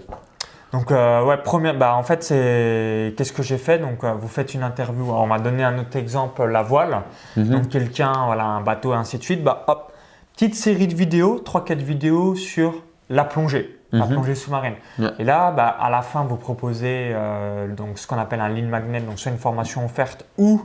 Donc, 0.73 0.91
euh, 0.91 1.23
ouais, 1.25 1.37
première, 1.37 1.77
bah, 1.77 1.95
en 1.97 2.03
fait, 2.03 2.23
c'est 2.23 3.13
qu'est-ce 3.17 3.33
que 3.33 3.43
j'ai 3.43 3.59
fait? 3.59 3.79
Donc, 3.79 4.05
euh, 4.05 4.13
vous 4.15 4.29
faites 4.29 4.55
une 4.55 4.63
interview. 4.63 5.05
Alors, 5.05 5.23
on 5.23 5.27
m'a 5.27 5.39
donné 5.39 5.65
un 5.65 5.79
autre 5.79 5.97
exemple, 5.97 6.45
la 6.47 6.63
voile. 6.63 7.03
Mhm. 7.37 7.45
Donc, 7.51 7.69
quelqu'un, 7.69 8.13
voilà, 8.25 8.45
un 8.45 8.61
bateau, 8.63 8.93
et 8.95 8.97
ainsi 8.97 9.19
de 9.19 9.23
suite. 9.23 9.43
Bah, 9.45 9.65
hop, 9.67 9.93
petite 10.35 10.55
série 10.55 10.87
de 10.87 10.95
vidéos, 10.95 11.43
3-4 11.45 11.75
vidéos 11.83 12.37
sur 12.37 12.83
la 13.11 13.25
plongée, 13.25 13.77
la 13.93 14.07
Mhm. 14.07 14.13
plongée 14.13 14.35
sous-marine. 14.35 14.75
Et 15.19 15.25
là, 15.25 15.51
bah, 15.51 15.69
à 15.69 15.91
la 15.91 16.03
fin, 16.03 16.25
vous 16.25 16.37
proposez 16.37 17.11
euh, 17.13 17.69
donc, 17.75 17.99
ce 17.99 18.07
qu'on 18.07 18.19
appelle 18.19 18.41
un 18.41 18.49
lead 18.49 18.67
magnet, 18.69 19.01
donc 19.01 19.19
soit 19.19 19.31
une 19.33 19.39
formation 19.39 19.85
offerte 19.85 20.25
ou 20.39 20.63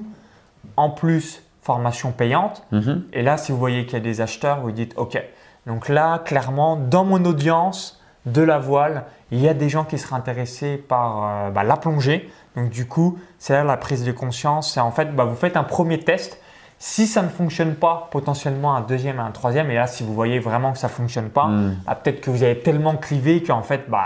en 0.78 0.90
plus 0.90 1.44
formation 1.62 2.12
payante. 2.12 2.64
Mhm. 2.72 3.04
Et 3.14 3.22
là, 3.22 3.38
si 3.38 3.52
vous 3.52 3.58
voyez 3.58 3.86
qu'il 3.86 3.94
y 3.94 4.02
a 4.02 4.04
des 4.04 4.22
acheteurs, 4.22 4.62
vous 4.62 4.72
dites 4.72 4.94
OK. 4.96 5.22
Donc 5.66 5.90
là, 5.90 6.20
clairement, 6.20 6.78
dans 6.78 7.04
mon 7.04 7.24
audience 7.26 8.02
de 8.26 8.42
la 8.42 8.58
voile, 8.58 9.04
il 9.32 9.40
y 9.40 9.50
a 9.50 9.54
des 9.54 9.68
gens 9.68 9.84
qui 9.84 9.98
seraient 9.98 10.16
intéressés 10.16 10.78
par 10.78 11.24
euh, 11.48 11.50
bah, 11.50 11.64
la 11.64 11.76
plongée. 11.76 12.30
Donc 12.56 12.70
du 12.70 12.88
coup, 12.88 13.20
c'est 13.38 13.54
là 13.54 13.64
la 13.66 13.76
prise 13.78 14.06
de 14.06 14.12
conscience. 14.14 14.74
C'est 14.74 14.80
en 14.80 14.92
fait, 14.92 15.14
bah, 15.14 15.26
vous 15.26 15.36
faites 15.36 15.58
un 15.58 15.64
premier 15.64 16.00
test. 16.00 16.42
Si 16.80 17.08
ça 17.08 17.24
ne 17.24 17.30
fonctionne 17.30 17.74
pas, 17.74 18.08
potentiellement 18.12 18.76
un 18.76 18.82
deuxième 18.82 19.18
et 19.18 19.22
un 19.22 19.32
troisième. 19.32 19.72
Et 19.72 19.76
là, 19.76 19.88
si 19.88 20.04
vous 20.04 20.14
voyez 20.14 20.38
vraiment 20.38 20.74
que 20.74 20.78
ça 20.78 20.88
ne 20.88 20.92
fonctionne 20.92 21.30
pas, 21.30 21.46
Mm. 21.48 21.76
ah, 21.88 21.96
peut-être 21.96 22.22
que 22.22 22.30
vous 22.30 22.44
avez 22.44 22.60
tellement 22.60 22.96
clivé 22.98 23.42
qu'en 23.42 23.64
fait, 23.64 23.86
bah, 23.90 24.06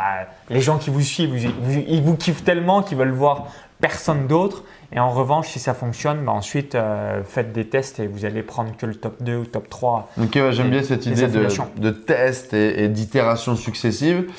les 0.50 0.62
gens 0.62 0.78
qui 0.78 0.90
vous 0.90 1.02
suivent, 1.02 1.32
vous- 1.36 1.52
vous- 1.62 1.84
ils 1.86 2.02
vous 2.02 2.16
kiffent 2.16 2.46
tellement 2.46 2.82
qu'ils 2.82 2.98
veulent 2.98 3.12
voir 3.12 3.48
personne 3.82 4.28
d'autre. 4.28 4.64
Et 4.94 5.00
en 5.00 5.10
revanche, 5.10 5.48
si 5.48 5.60
ça 5.60 5.74
fonctionne, 5.74 6.26
bah, 6.26 6.34
ensuite, 6.34 6.76
euh, 6.76 7.22
faites 7.24 7.54
des 7.54 7.66
tests 7.66 8.00
et 8.00 8.08
vous 8.08 8.26
allez 8.26 8.44
prendre 8.44 8.76
que 8.78 8.86
le 8.86 8.96
top 8.96 9.24
2 9.24 9.36
ou 9.38 9.46
top 9.46 9.70
3. 9.70 10.10
Ok, 10.22 10.36
ouais, 10.36 10.52
j'aime 10.52 10.70
bien 10.70 10.84
cette 10.84 11.06
idée 11.06 11.28
de, 11.28 11.48
de 11.78 11.92
test 11.92 12.54
et, 12.54 12.84
et 12.84 12.90
d'itération 12.90 13.56
successive. 13.56 14.30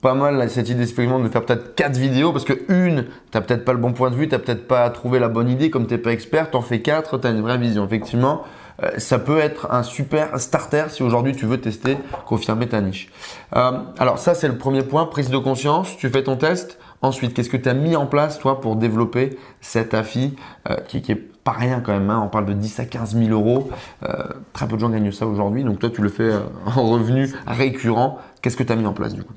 Pas 0.00 0.14
mal 0.14 0.36
là, 0.36 0.48
cette 0.48 0.68
idée 0.68 0.84
effectivement 0.84 1.18
de 1.18 1.28
faire 1.28 1.44
peut-être 1.44 1.74
quatre 1.74 1.96
vidéos 1.96 2.32
parce 2.32 2.44
que 2.44 2.54
une, 2.68 3.06
t'as 3.30 3.40
peut-être 3.40 3.64
pas 3.64 3.72
le 3.72 3.78
bon 3.78 3.92
point 3.92 4.10
de 4.10 4.16
vue, 4.16 4.28
t'as 4.28 4.38
peut-être 4.38 4.68
pas 4.68 4.88
trouvé 4.90 5.18
la 5.18 5.28
bonne 5.28 5.50
idée, 5.50 5.68
comme 5.68 5.86
t'es 5.86 5.98
pas 5.98 6.12
expert, 6.12 6.50
t'en 6.50 6.62
fais 6.62 6.80
quatre, 6.80 7.18
t'as 7.18 7.30
une 7.30 7.42
vraie 7.42 7.58
vision. 7.58 7.84
Effectivement, 7.84 8.42
euh, 8.82 8.90
ça 8.98 9.18
peut 9.18 9.38
être 9.38 9.72
un 9.72 9.82
super 9.82 10.38
starter 10.38 10.84
si 10.90 11.02
aujourd'hui 11.02 11.34
tu 11.34 11.46
veux 11.46 11.60
tester, 11.60 11.96
confirmer 12.26 12.68
ta 12.68 12.80
niche. 12.80 13.10
Euh, 13.54 13.72
alors 13.98 14.18
ça 14.18 14.34
c'est 14.34 14.48
le 14.48 14.58
premier 14.58 14.82
point, 14.82 15.06
prise 15.06 15.30
de 15.30 15.38
conscience. 15.38 15.96
Tu 15.96 16.08
fais 16.08 16.22
ton 16.22 16.36
test. 16.36 16.78
Ensuite, 17.06 17.34
qu'est-ce 17.34 17.48
que 17.50 17.56
tu 17.56 17.68
as 17.68 17.74
mis 17.74 17.94
en 17.94 18.06
place 18.06 18.38
toi 18.40 18.60
pour 18.60 18.74
développer 18.76 19.38
cette 19.60 19.94
affi 19.94 20.34
euh, 20.68 20.76
qui, 20.88 21.02
qui 21.02 21.12
est 21.12 21.14
pas 21.46 21.52
rien 21.52 21.80
quand 21.80 21.92
même. 21.92 22.10
hein? 22.10 22.20
On 22.24 22.28
parle 22.28 22.46
de 22.46 22.52
10 22.52 22.80
à 22.80 22.84
15 22.86 23.14
000 23.16 23.30
euros. 23.30 23.70
Euh, 24.02 24.08
très 24.52 24.66
peu 24.66 24.74
de 24.74 24.80
gens 24.80 24.90
gagnent 24.90 25.12
ça 25.12 25.26
aujourd'hui. 25.28 25.62
Donc 25.62 25.78
toi, 25.78 25.88
tu 25.90 26.02
le 26.02 26.08
fais 26.08 26.24
euh, 26.24 26.40
en 26.66 26.82
revenu 26.90 27.32
récurrent. 27.46 28.18
Qu'est-ce 28.42 28.56
que 28.56 28.64
tu 28.64 28.72
as 28.72 28.76
mis 28.76 28.86
en 28.86 28.92
place 28.92 29.14
du 29.14 29.22
coup? 29.22 29.32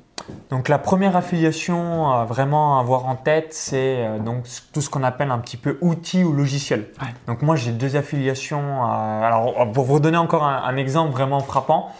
Donc 0.50 0.68
la 0.68 0.78
première 0.78 1.14
affiliation 1.16 2.12
euh, 2.12 2.24
vraiment 2.24 2.78
à 2.78 2.80
avoir 2.80 3.06
en 3.06 3.14
tête, 3.14 3.48
c'est 3.54 4.04
euh, 4.04 4.18
donc 4.18 4.44
tout 4.72 4.80
ce 4.80 4.90
qu'on 4.90 5.04
appelle 5.04 5.30
un 5.30 5.38
petit 5.38 5.56
peu 5.56 5.78
outil 5.80 6.24
ou 6.24 6.32
logiciel. 6.32 6.88
Donc 7.28 7.42
moi 7.42 7.54
j'ai 7.56 7.70
deux 7.70 7.94
affiliations. 7.96 8.84
alors 8.84 9.70
pour 9.72 9.84
vous 9.84 10.00
donner 10.00 10.18
encore 10.18 10.44
un, 10.44 10.62
un 10.64 10.76
exemple 10.76 11.12
vraiment 11.12 11.40
frappant, 11.40 11.90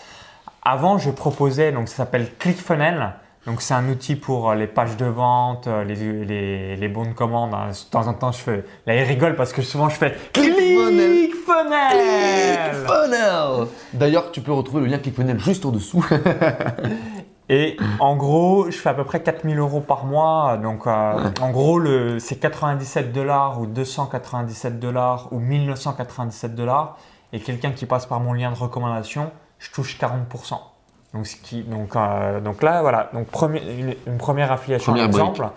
avant 0.62 0.98
je 0.98 1.10
proposais 1.10 1.70
donc 1.72 1.88
ça 1.88 1.96
s'appelle 1.98 2.26
ClickFunnels. 2.38 3.12
Donc 3.46 3.62
c'est 3.62 3.72
un 3.74 3.88
outil 3.88 4.16
pour 4.16 4.50
euh, 4.50 4.54
les 4.54 4.66
pages 4.66 4.96
de 4.98 5.06
vente, 5.06 5.66
euh, 5.66 5.82
les, 5.84 5.94
les, 6.24 6.76
les 6.76 6.88
bons 6.88 7.06
de 7.06 7.12
commande. 7.14 7.54
hein. 7.54 7.70
De 7.70 7.90
temps 7.90 8.06
en 8.06 8.12
temps 8.12 8.32
je 8.32 8.38
fais, 8.38 8.64
là 8.86 8.94
il 8.94 9.02
rigole 9.02 9.34
parce 9.34 9.52
que 9.52 9.62
souvent 9.62 9.88
je 9.88 9.96
fais 9.96 10.14
ClickFunnels. 10.32 11.30
ClickFunnels. 11.30 12.72
ClickFunnels 12.72 13.66
D'ailleurs, 13.94 14.30
tu 14.30 14.40
peux 14.42 14.52
retrouver 14.52 14.82
le 14.82 14.88
lien 14.88 14.98
ClickFunnels 14.98 15.40
juste 15.40 15.64
en 15.64 15.70
dessous. 15.70 16.04
Et 17.52 17.76
en 17.98 18.14
gros, 18.14 18.70
je 18.70 18.76
fais 18.76 18.90
à 18.90 18.94
peu 18.94 19.02
près 19.02 19.22
4000 19.24 19.58
euros 19.58 19.80
par 19.80 20.04
mois. 20.04 20.56
Donc, 20.56 20.86
euh, 20.86 21.30
en 21.40 21.50
gros, 21.50 21.80
c'est 22.20 22.36
97 22.38 23.12
dollars 23.12 23.60
ou 23.60 23.66
297 23.66 24.78
dollars 24.78 25.28
ou 25.32 25.40
1997 25.40 26.54
dollars. 26.54 26.96
Et 27.32 27.40
quelqu'un 27.40 27.72
qui 27.72 27.86
passe 27.86 28.06
par 28.06 28.20
mon 28.20 28.34
lien 28.34 28.52
de 28.52 28.56
recommandation, 28.56 29.32
je 29.58 29.70
touche 29.72 29.98
40%. 29.98 30.58
Donc, 31.14 31.26
ce 31.26 31.36
qui, 31.36 31.62
donc, 31.62 31.96
euh, 31.96 32.40
donc 32.40 32.62
là, 32.62 32.82
voilà. 32.82 33.10
Donc, 33.12 33.26
premier- 33.28 33.62
une, 33.78 33.94
une 34.06 34.18
première 34.18 34.52
affiliation, 34.52 34.92
Première 34.92 35.06
exemple. 35.06 35.48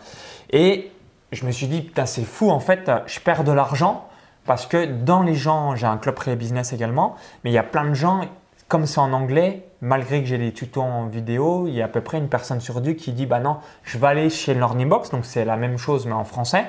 Et 0.52 0.92
je 1.32 1.46
me 1.46 1.52
suis 1.52 1.68
dit, 1.68 1.82
putain, 1.82 2.06
c'est 2.06 2.24
fou. 2.24 2.50
En 2.50 2.60
fait, 2.60 2.90
je 3.06 3.20
perds 3.20 3.44
de 3.44 3.52
l'argent 3.52 4.08
parce 4.46 4.66
que 4.66 4.86
dans 4.86 5.22
les 5.22 5.36
gens, 5.36 5.76
j'ai 5.76 5.86
un 5.86 5.98
club 5.98 6.16
pré 6.16 6.36
business 6.36 6.74
également, 6.74 7.16
mais 7.44 7.52
il 7.52 7.54
y 7.54 7.58
a 7.60 7.64
plein 7.64 7.86
de 7.86 7.94
gens, 7.94 8.22
comme 8.68 8.86
c'est 8.86 9.00
en 9.00 9.14
anglais, 9.14 9.64
malgré 9.82 10.22
que 10.22 10.28
j'ai 10.28 10.38
les 10.38 10.52
tutos 10.54 10.82
en 10.82 11.06
vidéo, 11.06 11.66
il 11.68 11.74
y 11.76 11.82
a 11.82 11.86
à 11.86 11.88
peu 11.88 12.02
près 12.02 12.18
une 12.18 12.30
personne 12.30 12.60
sur 12.60 12.82
deux 12.82 12.94
qui 12.94 13.12
dit, 13.14 13.26
bah 13.26 13.40
non, 13.40 13.58
je 13.84 13.98
vais 13.98 14.08
aller 14.08 14.30
chez 14.30 14.54
Learning-Box, 14.54 15.12
donc 15.12 15.24
c'est 15.26 15.46
la 15.46 15.56
même 15.56 15.78
chose 15.78 16.06
mais 16.08 16.14
en 16.14 16.24
français. 16.24 16.66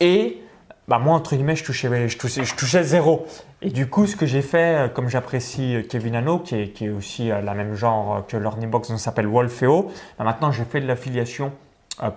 Et 0.00 0.40
bah 0.88 0.98
moi, 0.98 1.14
entre 1.14 1.34
guillemets, 1.34 1.56
je 1.56 1.64
touchais, 1.64 2.08
je, 2.08 2.18
touchais, 2.18 2.44
je 2.44 2.54
touchais 2.54 2.82
zéro. 2.82 3.26
Et 3.62 3.70
du 3.70 3.88
coup, 3.88 4.06
ce 4.06 4.16
que 4.16 4.26
j'ai 4.26 4.42
fait, 4.42 4.84
euh, 4.84 4.88
comme 4.88 5.08
j'apprécie 5.08 5.76
euh, 5.76 5.82
Kevin 5.82 6.14
Hano, 6.14 6.38
qui 6.38 6.56
est, 6.56 6.68
qui 6.68 6.86
est 6.86 6.90
aussi 6.90 7.30
euh, 7.30 7.40
la 7.40 7.54
même 7.54 7.74
genre 7.74 8.24
que 8.26 8.36
Learning-Box, 8.36 8.90
donc 8.90 9.00
s'appelle 9.00 9.26
Wolfeo, 9.26 9.90
bah 10.18 10.24
maintenant 10.24 10.52
j'ai 10.52 10.64
fait 10.64 10.80
de 10.80 10.86
l'affiliation 10.86 11.52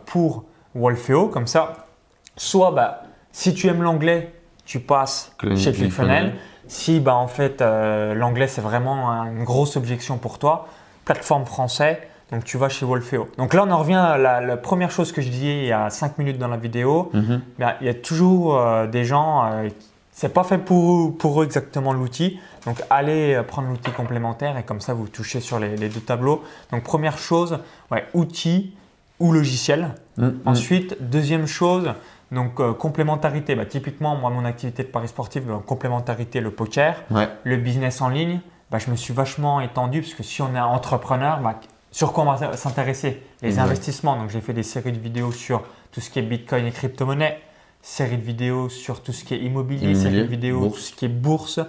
pour 0.05 0.43
Wolfeo, 0.75 1.27
comme 1.27 1.47
ça, 1.47 1.87
soit 2.35 2.71
bah, 2.71 3.03
si 3.31 3.53
tu 3.53 3.67
aimes 3.67 3.83
l'anglais, 3.83 4.33
tu 4.65 4.79
passes 4.79 5.31
chez 5.41 5.71
ClickFunnels. 5.71 5.73
ClickFunnels. 5.73 6.33
Si 6.67 6.99
bah, 6.99 7.15
en 7.15 7.27
fait 7.27 7.61
euh, 7.61 8.13
l'anglais 8.13 8.47
c'est 8.47 8.61
vraiment 8.61 9.09
une 9.23 9.43
grosse 9.43 9.77
objection 9.77 10.17
pour 10.17 10.37
toi, 10.39 10.67
plateforme 11.05 11.45
français, 11.45 12.07
donc 12.31 12.43
tu 12.43 12.57
vas 12.57 12.69
chez 12.69 12.85
Wolfeo. 12.85 13.29
Donc 13.37 13.53
là 13.53 13.63
on 13.67 13.71
en 13.71 13.77
revient 13.79 13.93
à 13.95 14.17
la, 14.17 14.41
la 14.41 14.57
première 14.57 14.91
chose 14.91 15.11
que 15.11 15.21
je 15.21 15.29
disais 15.29 15.57
il 15.59 15.65
y 15.67 15.71
a 15.71 15.89
5 15.89 16.17
minutes 16.17 16.37
dans 16.37 16.47
la 16.47 16.57
vidéo. 16.57 17.09
Mhm. 17.13 17.41
Ben, 17.59 17.73
il 17.81 17.87
y 17.87 17.89
a 17.89 17.93
toujours 17.93 18.57
euh, 18.59 18.87
des 18.87 19.05
gens, 19.05 19.45
euh, 19.45 19.69
c'est 20.11 20.33
pas 20.33 20.43
fait 20.43 20.57
pour, 20.57 21.17
pour 21.17 21.41
eux 21.41 21.45
exactement 21.45 21.93
l'outil. 21.93 22.39
Donc 22.65 22.81
allez 22.89 23.33
euh, 23.35 23.43
prendre 23.43 23.69
l'outil 23.69 23.91
complémentaire 23.91 24.57
et 24.57 24.63
comme 24.63 24.81
ça 24.81 24.93
vous 24.93 25.07
touchez 25.07 25.39
sur 25.39 25.57
les, 25.59 25.77
les 25.77 25.89
deux 25.89 26.01
tableaux. 26.01 26.43
Donc 26.71 26.83
première 26.83 27.17
chose, 27.17 27.59
ouais, 27.91 28.05
outil 28.13 28.73
ou 29.19 29.31
logiciel. 29.31 29.89
Mhm. 30.17 30.39
Ensuite, 30.45 30.97
deuxième 30.99 31.47
chose, 31.47 31.93
donc 32.31 32.59
euh, 32.59 32.73
complémentarité. 32.73 33.55
Bah, 33.55 33.65
typiquement, 33.65 34.15
moi, 34.15 34.29
mon 34.31 34.43
activité 34.45 34.83
de 34.83 34.89
paris 34.89 35.07
sportif, 35.07 35.45
donc, 35.45 35.65
complémentarité, 35.65 36.41
le 36.41 36.51
poker, 36.51 37.03
Ouais. 37.09 37.29
le 37.43 37.55
business 37.57 38.01
en 38.01 38.09
ligne. 38.09 38.41
Bah, 38.69 38.79
je 38.79 38.91
me 38.91 38.95
suis 38.97 39.13
vachement 39.13 39.61
étendu 39.61 40.01
parce 40.01 40.13
que 40.13 40.23
si 40.23 40.41
on 40.41 40.53
est 40.53 40.59
entrepreneur, 40.59 41.39
bah, 41.39 41.55
sur 41.97 42.13
quoi 42.13 42.25
on 42.25 42.31
va 42.31 42.55
s'intéresser 42.55 43.23
Les 43.41 43.57
investissements. 43.57 44.15
Donc, 44.17 44.29
j'ai 44.29 44.39
fait 44.39 44.53
des 44.53 44.61
séries 44.61 44.91
de 44.91 44.99
vidéos 44.99 45.31
sur 45.31 45.63
tout 45.91 45.99
ce 45.99 46.11
qui 46.11 46.19
est 46.19 46.21
Bitcoin 46.21 46.67
et 46.67 46.71
crypto-monnaie, 46.71 47.39
série 47.81 48.17
de 48.17 48.21
vidéos 48.21 48.69
sur 48.69 49.01
tout 49.01 49.11
ce 49.11 49.25
qui 49.25 49.33
est 49.33 49.39
immobilier, 49.39 49.93
Immobilier, 49.93 50.03
série 50.03 50.21
de 50.21 50.29
vidéos 50.29 50.59
bourse. 50.59 50.75
tout 50.75 50.81
ce 50.81 50.93
qui 50.93 51.05
est 51.05 51.07
bourse, 51.07 51.59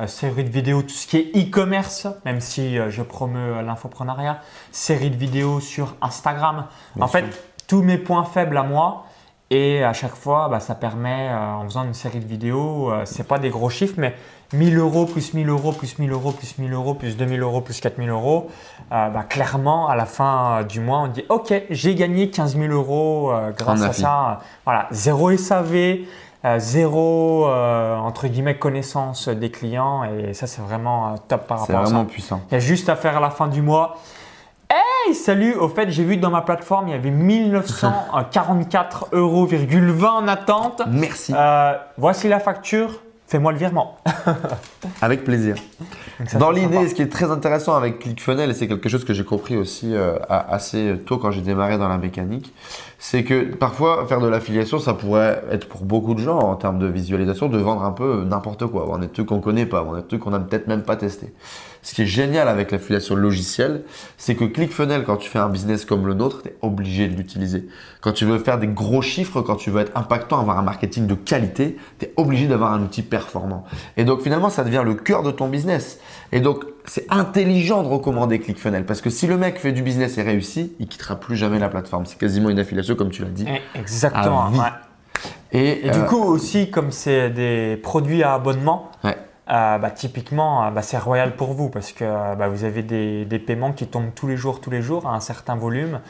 euh, 0.00 0.08
série 0.08 0.42
de 0.42 0.50
vidéos 0.50 0.82
tout 0.82 0.88
ce 0.88 1.06
qui 1.06 1.18
est 1.18 1.36
e-commerce, 1.36 2.08
même 2.24 2.40
si 2.40 2.76
euh, 2.76 2.90
je 2.90 3.00
promeus 3.02 3.58
euh, 3.58 3.62
l'infoprenariat, 3.62 4.40
série 4.72 5.10
de 5.10 5.16
vidéos 5.16 5.60
sur 5.60 5.94
Instagram. 6.00 6.66
Bien 6.96 7.04
en 7.04 7.06
sûr. 7.06 7.20
fait, 7.20 7.44
tous 7.68 7.82
mes 7.82 7.98
points 7.98 8.24
faibles 8.24 8.56
à 8.56 8.64
moi. 8.64 9.06
Et 9.50 9.84
à 9.84 9.92
chaque 9.92 10.14
fois, 10.14 10.48
bah, 10.48 10.58
ça 10.58 10.74
permet, 10.74 11.28
euh, 11.30 11.54
en 11.54 11.64
faisant 11.64 11.84
une 11.84 11.94
série 11.94 12.18
de 12.18 12.26
vidéos, 12.26 12.90
euh, 12.90 13.02
c'est 13.04 13.28
pas 13.28 13.38
des 13.38 13.48
gros 13.48 13.70
chiffres, 13.70 13.94
mais 13.96 14.16
1000 14.52 14.78
euros 14.78 15.06
plus 15.06 15.34
1000 15.34 15.48
euros 15.48 15.72
plus 15.72 15.98
1000 15.98 16.12
euros 16.12 16.30
plus 16.32 16.58
1000 16.58 16.72
euros 16.72 16.94
plus 16.94 17.16
2000 17.16 17.40
euros 17.42 17.60
plus 17.60 17.80
4000 17.80 18.10
euros, 18.10 18.48
euh, 18.92 19.08
bah, 19.08 19.24
clairement, 19.28 19.88
à 19.88 19.96
la 19.96 20.06
fin 20.06 20.58
euh, 20.60 20.62
du 20.62 20.80
mois, 20.80 21.00
on 21.00 21.08
dit 21.08 21.24
Ok, 21.28 21.52
j'ai 21.70 21.94
gagné 21.94 22.30
15 22.30 22.56
000 22.56 22.72
euros 22.72 23.32
euh, 23.32 23.50
grâce 23.56 23.82
à 23.82 23.92
ça. 23.92 24.40
Voilà, 24.64 24.86
zéro 24.92 25.36
SAV, 25.36 25.98
euh, 26.44 26.58
zéro 26.58 27.46
entre 27.46 28.28
guillemets 28.28 28.56
connaissance 28.58 29.28
des 29.28 29.50
clients, 29.50 30.04
et 30.04 30.32
ça, 30.32 30.46
c'est 30.46 30.62
vraiment 30.62 31.16
top 31.28 31.46
par 31.48 31.58
C'est 31.66 31.72
rapport 31.72 31.82
à 31.82 31.86
ça. 31.86 31.92
vraiment 31.92 32.08
puissant. 32.08 32.40
Il 32.50 32.54
y 32.54 32.56
a 32.56 32.60
juste 32.60 32.88
à 32.88 32.94
faire 32.96 33.16
à 33.16 33.20
la 33.20 33.30
fin 33.30 33.48
du 33.48 33.62
mois. 33.62 33.96
Hey, 34.68 35.14
salut 35.14 35.54
Au 35.54 35.68
fait, 35.68 35.90
j'ai 35.90 36.02
vu 36.04 36.16
que 36.16 36.20
dans 36.20 36.30
ma 36.30 36.42
plateforme, 36.42 36.88
il 36.88 36.92
y 36.92 36.94
avait 36.94 37.10
1944,20 37.10 39.08
euros 39.12 39.48
en 40.08 40.28
attente. 40.28 40.82
Merci. 40.90 41.32
Voici 41.98 42.28
la 42.28 42.40
facture. 42.40 43.00
Fais-moi 43.28 43.50
le 43.50 43.58
virement. 43.58 43.96
Avec 45.02 45.24
plaisir. 45.24 45.56
Ça, 46.26 46.38
Dans 46.38 46.52
l'idée, 46.52 46.88
ce 46.88 46.94
qui 46.94 47.02
est 47.02 47.08
très 47.08 47.30
intéressant 47.30 47.74
avec 47.74 47.98
ClickFunnels, 47.98 48.50
et 48.50 48.54
c'est 48.54 48.68
quelque 48.68 48.88
chose 48.88 49.04
que 49.04 49.12
j'ai 49.12 49.24
compris 49.24 49.56
aussi 49.56 49.94
euh, 49.94 50.16
assez 50.28 50.94
tôt 51.04 51.18
quand 51.18 51.32
j'ai 51.32 51.42
démarré 51.42 51.76
dans 51.76 51.88
la 51.88 51.98
mécanique, 51.98 52.54
c'est 52.98 53.24
que 53.24 53.54
parfois 53.54 54.06
faire 54.06 54.20
de 54.20 54.28
l'affiliation, 54.28 54.78
ça 54.78 54.94
pourrait 54.94 55.42
être 55.50 55.68
pour 55.68 55.82
beaucoup 55.82 56.14
de 56.14 56.20
gens 56.20 56.38
en 56.38 56.54
termes 56.54 56.78
de 56.78 56.86
visualisation 56.86 57.48
de 57.48 57.58
vendre 57.58 57.82
un 57.82 57.92
peu 57.92 58.24
n'importe 58.24 58.66
quoi, 58.66 58.84
vendre 58.84 59.00
des 59.00 59.08
trucs 59.08 59.26
qu'on 59.26 59.40
connaît 59.40 59.66
pas, 59.66 59.82
vendre 59.82 59.96
des 59.96 60.06
trucs 60.06 60.20
qu'on 60.20 60.30
n'a 60.30 60.40
peut-être 60.40 60.68
même 60.68 60.82
pas 60.82 60.96
testé. 60.96 61.34
Ce 61.86 61.94
qui 61.94 62.02
est 62.02 62.06
génial 62.06 62.48
avec 62.48 62.72
l'affiliation 62.72 63.14
logicielle, 63.14 63.82
c'est 64.16 64.34
que 64.34 64.44
ClickFunnels, 64.44 65.04
quand 65.04 65.18
tu 65.18 65.30
fais 65.30 65.38
un 65.38 65.48
business 65.48 65.84
comme 65.84 66.04
le 66.04 66.14
nôtre, 66.14 66.42
tu 66.42 66.48
es 66.48 66.56
obligé 66.60 67.06
de 67.06 67.14
l'utiliser. 67.14 67.68
Quand 68.00 68.10
tu 68.10 68.24
veux 68.24 68.40
faire 68.40 68.58
des 68.58 68.66
gros 68.66 69.02
chiffres, 69.02 69.40
quand 69.40 69.54
tu 69.54 69.70
veux 69.70 69.82
être 69.82 69.96
impactant, 69.96 70.40
avoir 70.40 70.58
un 70.58 70.62
marketing 70.62 71.06
de 71.06 71.14
qualité, 71.14 71.76
tu 72.00 72.06
es 72.06 72.12
obligé 72.16 72.48
d'avoir 72.48 72.72
un 72.72 72.82
outil 72.82 73.02
performant. 73.02 73.62
Et 73.96 74.02
donc 74.02 74.20
finalement, 74.22 74.50
ça 74.50 74.64
devient 74.64 74.82
le 74.84 74.94
cœur 74.94 75.22
de 75.22 75.30
ton 75.30 75.46
business. 75.46 76.00
Et 76.32 76.40
donc, 76.40 76.64
c'est 76.86 77.06
intelligent 77.08 77.84
de 77.84 77.88
recommander 77.88 78.40
ClickFunnels 78.40 78.84
parce 78.84 79.00
que 79.00 79.08
si 79.08 79.28
le 79.28 79.36
mec 79.36 79.56
fait 79.60 79.70
du 79.70 79.82
business 79.82 80.18
et 80.18 80.22
réussit, 80.22 80.74
il 80.80 80.88
quittera 80.88 81.14
plus 81.14 81.36
jamais 81.36 81.60
la 81.60 81.68
plateforme. 81.68 82.04
C'est 82.04 82.18
quasiment 82.18 82.50
une 82.50 82.58
affiliation 82.58 82.96
comme 82.96 83.10
tu 83.10 83.22
l'as 83.22 83.28
dit. 83.28 83.46
Eh, 83.48 83.78
Exactement. 83.78 84.50
ouais. 84.50 84.72
Et, 85.52 85.86
Et 85.86 85.90
du 85.90 86.00
euh, 86.00 86.04
coup, 86.06 86.20
aussi, 86.20 86.68
comme 86.68 86.90
c'est 86.90 87.30
des 87.30 87.78
produits 87.80 88.24
à 88.24 88.34
abonnement, 88.34 88.90
Ouais. 89.04 89.16
Euh, 89.48 89.78
bah, 89.78 89.90
typiquement, 89.90 90.64
euh, 90.64 90.70
bah, 90.70 90.82
c'est 90.82 90.98
royal 90.98 91.36
pour 91.36 91.52
vous 91.52 91.68
parce 91.68 91.92
que 91.92 92.04
bah, 92.34 92.48
vous 92.48 92.64
avez 92.64 92.82
des, 92.82 93.24
des 93.24 93.38
paiements 93.38 93.72
qui 93.72 93.86
tombent 93.86 94.14
tous 94.14 94.26
les 94.26 94.36
jours, 94.36 94.60
tous 94.60 94.70
les 94.70 94.82
jours 94.82 95.06
à 95.06 95.14
un 95.14 95.20
certain 95.20 95.54
volume. 95.54 96.00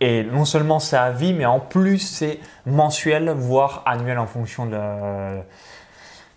Et 0.00 0.24
non 0.24 0.44
seulement 0.44 0.78
c'est 0.78 0.96
à 0.96 1.10
vie, 1.10 1.34
mais 1.34 1.46
en 1.46 1.60
plus 1.60 1.98
c'est 1.98 2.40
mensuel, 2.64 3.30
voire 3.30 3.82
annuel 3.86 4.18
en 4.18 4.26
fonction 4.26 4.66
de, 4.66 4.78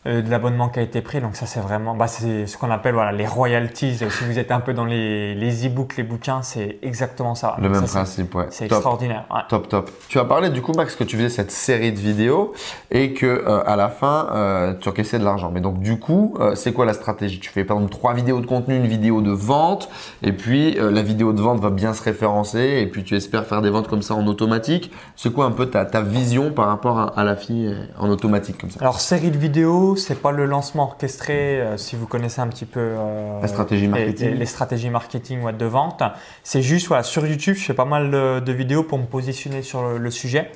euh, 0.07 0.21
de 0.21 0.29
l'abonnement 0.29 0.69
qui 0.69 0.79
a 0.79 0.81
été 0.81 1.01
pris. 1.01 1.21
Donc 1.21 1.35
ça 1.35 1.45
c'est 1.45 1.59
vraiment, 1.59 1.95
bah, 1.95 2.07
c'est 2.07 2.47
ce 2.47 2.57
qu'on 2.57 2.71
appelle 2.71 2.93
voilà, 2.93 3.11
les 3.11 3.27
royalties. 3.27 3.97
Si 3.97 4.23
vous 4.23 4.39
êtes 4.39 4.51
un 4.51 4.59
peu 4.59 4.73
dans 4.73 4.85
les, 4.85 5.35
les 5.35 5.67
e-books, 5.67 5.97
les 5.97 6.03
bouquins, 6.03 6.41
c'est 6.41 6.79
exactement 6.81 7.35
ça. 7.35 7.55
Le 7.57 7.63
Donc 7.63 7.73
même 7.73 7.87
ça, 7.87 7.99
principe, 7.99 8.33
ouais. 8.35 8.47
C'est 8.49 8.67
Top. 8.67 8.77
extraordinaire. 8.77 9.25
ouais. 9.31 9.41
Top, 9.49 9.67
top. 9.69 9.91
Tu 10.07 10.19
as 10.19 10.25
parlé 10.25 10.49
du 10.49 10.61
coup, 10.61 10.71
Max, 10.73 10.95
que 10.95 11.03
tu 11.03 11.17
faisais 11.17 11.29
cette 11.29 11.51
série 11.51 11.91
de 11.91 11.99
vidéos 11.99 12.53
et 12.91 13.13
que 13.13 13.25
euh, 13.25 13.61
à 13.65 13.75
la 13.75 13.89
fin, 13.89 14.27
euh, 14.31 14.73
tu 14.79 14.89
encaissais 14.89 15.19
de 15.19 15.23
l'argent. 15.25 15.51
Mais 15.53 15.61
donc, 15.61 15.79
du 15.79 15.99
coup, 15.99 16.37
c'est 16.55 16.73
quoi 16.73 16.85
la 16.85 16.93
stratégie? 16.93 17.39
Tu 17.39 17.49
fais 17.49 17.63
par 17.63 17.77
exemple 17.77 17.91
trois 17.91 18.13
vidéos 18.13 18.39
de 18.39 18.45
contenu, 18.45 18.75
une 18.75 18.87
vidéo 18.87 19.21
de 19.21 19.31
vente, 19.31 19.89
et 20.23 20.31
puis 20.31 20.75
la 20.79 21.01
vidéo 21.01 21.33
de 21.33 21.41
vente 21.41 21.59
va 21.59 21.69
bien 21.69 21.93
se 21.93 22.01
référencer, 22.03 22.79
et 22.81 22.87
puis 22.87 23.03
tu 23.03 23.15
espères 23.15 23.45
faire 23.45 23.61
des 23.61 23.69
ventes 23.69 23.87
comme 23.87 24.01
ça 24.01 24.15
en 24.15 24.25
automatique. 24.27 24.91
C'est 25.15 25.33
quoi 25.33 25.45
un 25.45 25.51
peu 25.51 25.65
ta, 25.67 25.85
ta 25.85 26.01
vision 26.01 26.51
par 26.51 26.67
rapport 26.67 26.99
à, 26.99 27.19
à 27.19 27.23
la 27.23 27.35
fille 27.35 27.75
en 27.97 28.09
automatique 28.09 28.57
comme 28.59 28.69
ça? 28.71 28.79
Alors 28.81 28.99
série 28.99 29.31
de 29.31 29.37
vidéos, 29.37 29.88
c'est 29.95 30.21
pas 30.21 30.31
le 30.31 30.45
lancement 30.45 30.83
orchestré. 30.83 31.59
euh, 31.61 31.77
si 31.77 31.95
vous 31.95 32.05
connaissez 32.07 32.41
un 32.41 32.47
petit 32.47 32.65
peu 32.65 32.79
euh, 32.79 33.41
La 33.41 33.47
stratégie 33.47 33.87
les- 33.87 34.45
stratégies 34.45 34.89
marketing 34.89 35.41
ouais, 35.43 35.53
de 35.53 35.65
vente, 35.65 36.01
c'est 36.43 36.61
juste 36.61 36.87
voilà, 36.87 37.03
sur 37.03 37.25
YouTube, 37.25 37.55
je 37.55 37.63
fais 37.65 37.73
pas 37.73 37.85
mal 37.85 38.11
de, 38.11 38.39
de 38.39 38.51
vidéos 38.51 38.83
pour 38.83 38.97
me 38.97 39.05
positionner 39.05 39.61
sur 39.61 39.81
le, 39.83 39.97
le 39.97 40.11
sujet. 40.11 40.51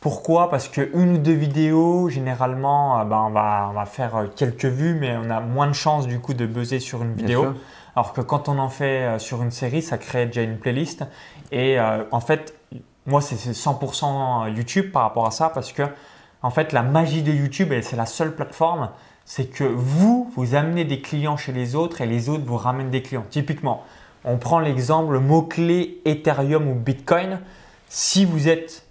Pourquoi? 0.00 0.48
Parce 0.48 0.68
que 0.68 0.90
une 0.94 1.14
ou 1.14 1.18
deux 1.18 1.32
vidéos, 1.32 2.08
généralement, 2.08 3.00
euh, 3.00 3.04
ben, 3.04 3.24
on, 3.26 3.30
va, 3.30 3.68
on 3.70 3.74
va 3.74 3.84
faire 3.84 4.26
quelques 4.36 4.64
vues, 4.66 4.94
mais 4.94 5.16
on 5.16 5.28
a 5.30 5.40
moins 5.40 5.66
de 5.66 5.72
chances 5.72 6.06
du 6.06 6.20
coup 6.20 6.34
de 6.34 6.46
buzzer 6.46 6.78
sur 6.78 7.02
une 7.02 7.14
vidéo. 7.14 7.54
Alors 7.96 8.12
que 8.12 8.20
quand 8.20 8.48
on 8.48 8.58
en 8.58 8.68
fait 8.68 9.18
sur 9.18 9.42
une 9.42 9.50
série, 9.50 9.82
ça 9.82 9.98
crée 9.98 10.26
déjà 10.26 10.42
une 10.42 10.56
playlist. 10.58 11.04
Et 11.50 11.80
euh, 11.80 12.04
en 12.12 12.20
fait, 12.20 12.54
moi, 13.06 13.20
c'est 13.20 13.34
c'est 13.34 13.50
100% 13.50 14.54
YouTube 14.54 14.92
par 14.92 15.02
rapport 15.02 15.26
à 15.26 15.32
ça 15.32 15.48
parce 15.48 15.72
que, 15.72 15.82
en 16.42 16.50
fait, 16.50 16.72
la 16.72 16.82
magie 16.82 17.22
de 17.22 17.32
YouTube, 17.32 17.72
et 17.72 17.82
c'est 17.82 17.96
la 17.96 18.06
seule 18.06 18.34
plateforme, 18.34 18.90
c'est 19.24 19.46
que 19.46 19.64
vous, 19.64 20.30
vous 20.34 20.54
amenez 20.54 20.84
des 20.84 21.00
clients 21.00 21.36
chez 21.36 21.52
les 21.52 21.74
autres 21.74 22.00
et 22.00 22.06
les 22.06 22.28
autres 22.28 22.44
vous 22.46 22.56
ramènent 22.56 22.90
des 22.90 23.02
clients. 23.02 23.26
Typiquement, 23.28 23.84
on 24.24 24.38
prend 24.38 24.58
l'exemple, 24.58 25.12
le 25.12 25.20
mot-clé 25.20 26.00
Ethereum 26.04 26.68
ou 26.68 26.74
Bitcoin. 26.74 27.40
Si 27.88 28.24
vous 28.24 28.48
êtes, 28.48 28.86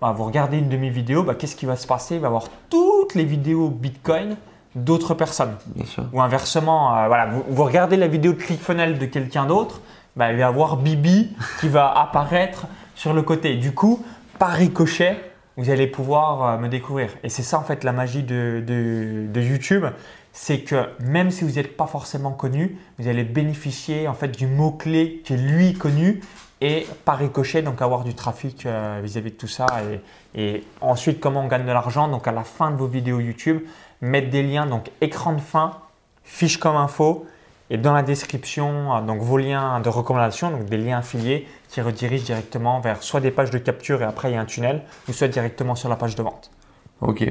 bah, 0.00 0.12
vous 0.16 0.24
regardez 0.24 0.58
une 0.58 0.68
de 0.68 0.76
mes 0.76 0.90
vidéos, 0.90 1.22
bah, 1.22 1.34
qu'est-ce 1.34 1.56
qui 1.56 1.66
va 1.66 1.76
se 1.76 1.86
passer? 1.86 2.14
Il 2.14 2.20
va 2.20 2.26
y 2.26 2.28
avoir 2.28 2.48
toutes 2.70 3.14
les 3.14 3.24
vidéos 3.24 3.68
Bitcoin 3.68 4.36
d'autres 4.74 5.14
personnes. 5.14 5.56
Bien 5.66 5.84
sûr. 5.84 6.04
Ou 6.12 6.22
inversement, 6.22 6.96
euh, 6.96 7.06
voilà, 7.08 7.26
vous, 7.26 7.44
vous 7.48 7.64
regardez 7.64 7.96
la 7.96 8.06
vidéo 8.06 8.32
de 8.32 8.38
ClickFunnels 8.38 8.98
de 8.98 9.06
quelqu'un 9.06 9.44
d'autre, 9.44 9.80
bah, 10.16 10.30
il 10.30 10.36
va 10.36 10.40
y 10.40 10.44
avoir 10.44 10.76
Bibi 10.76 11.36
qui 11.60 11.68
va 11.68 11.92
apparaître 11.92 12.66
sur 12.94 13.12
le 13.12 13.22
côté. 13.22 13.56
Du 13.56 13.72
coup, 13.72 14.02
par 14.38 14.52
ricochet, 14.52 15.31
vous 15.56 15.70
allez 15.70 15.86
pouvoir 15.86 16.42
euh, 16.42 16.58
me 16.58 16.68
découvrir. 16.68 17.10
Et 17.22 17.28
c'est 17.28 17.42
ça 17.42 17.58
en 17.58 17.62
fait 17.62 17.84
la 17.84 17.92
magie 17.92 18.22
de, 18.22 18.62
de- 18.66 19.40
YouTube, 19.40 19.84
c'est 20.32 20.60
que 20.60 20.88
même 21.00 21.30
si 21.30 21.44
vous 21.44 21.52
n'êtes 21.52 21.76
pas 21.76 21.86
forcément 21.86 22.32
connu, 22.32 22.78
vous 22.98 23.08
allez 23.08 23.24
bénéficier 23.24 24.08
en 24.08 24.14
fait 24.14 24.28
du 24.36 24.46
mot-clé 24.46 25.20
qui 25.24 25.34
est 25.34 25.36
lui 25.36 25.74
connu 25.74 26.20
et 26.60 26.86
par 27.04 27.18
ricochet, 27.18 27.60
donc 27.62 27.82
avoir 27.82 28.04
du 28.04 28.14
trafic 28.14 28.66
euh, 28.66 29.00
vis-à-vis 29.02 29.32
de 29.32 29.36
tout 29.36 29.48
ça. 29.48 29.66
Et, 30.34 30.40
et 30.40 30.64
ensuite, 30.80 31.18
comment 31.20 31.40
on 31.44 31.48
gagne 31.48 31.64
de 31.66 31.72
l'argent 31.72 32.06
Donc 32.08 32.28
à 32.28 32.32
la 32.32 32.44
fin 32.44 32.70
de 32.70 32.76
vos 32.76 32.86
vidéos 32.86 33.18
YouTube, 33.20 33.60
mettre 34.00 34.30
des 34.30 34.42
liens, 34.44 34.66
donc 34.66 34.90
écran 35.00 35.32
de 35.32 35.40
fin, 35.40 35.72
fiche 36.22 36.58
comme 36.58 36.76
info, 36.76 37.26
et 37.72 37.78
dans 37.78 37.92
la 37.94 38.02
description, 38.02 38.94
euh, 38.94 39.00
donc 39.00 39.20
vos 39.22 39.38
liens 39.38 39.80
de 39.80 39.88
recommandation, 39.88 40.50
donc 40.50 40.66
des 40.66 40.76
liens 40.76 40.98
affiliés 40.98 41.48
qui 41.68 41.80
redirigent 41.80 42.24
directement 42.24 42.80
vers 42.80 43.02
soit 43.02 43.20
des 43.20 43.30
pages 43.30 43.50
de 43.50 43.58
capture 43.58 44.02
et 44.02 44.04
après 44.04 44.30
il 44.30 44.34
y 44.34 44.36
a 44.36 44.40
un 44.40 44.44
tunnel, 44.44 44.82
ou 45.08 45.12
soit 45.12 45.28
directement 45.28 45.74
sur 45.74 45.88
la 45.88 45.96
page 45.96 46.14
de 46.14 46.22
vente. 46.22 46.50
Ok. 47.00 47.24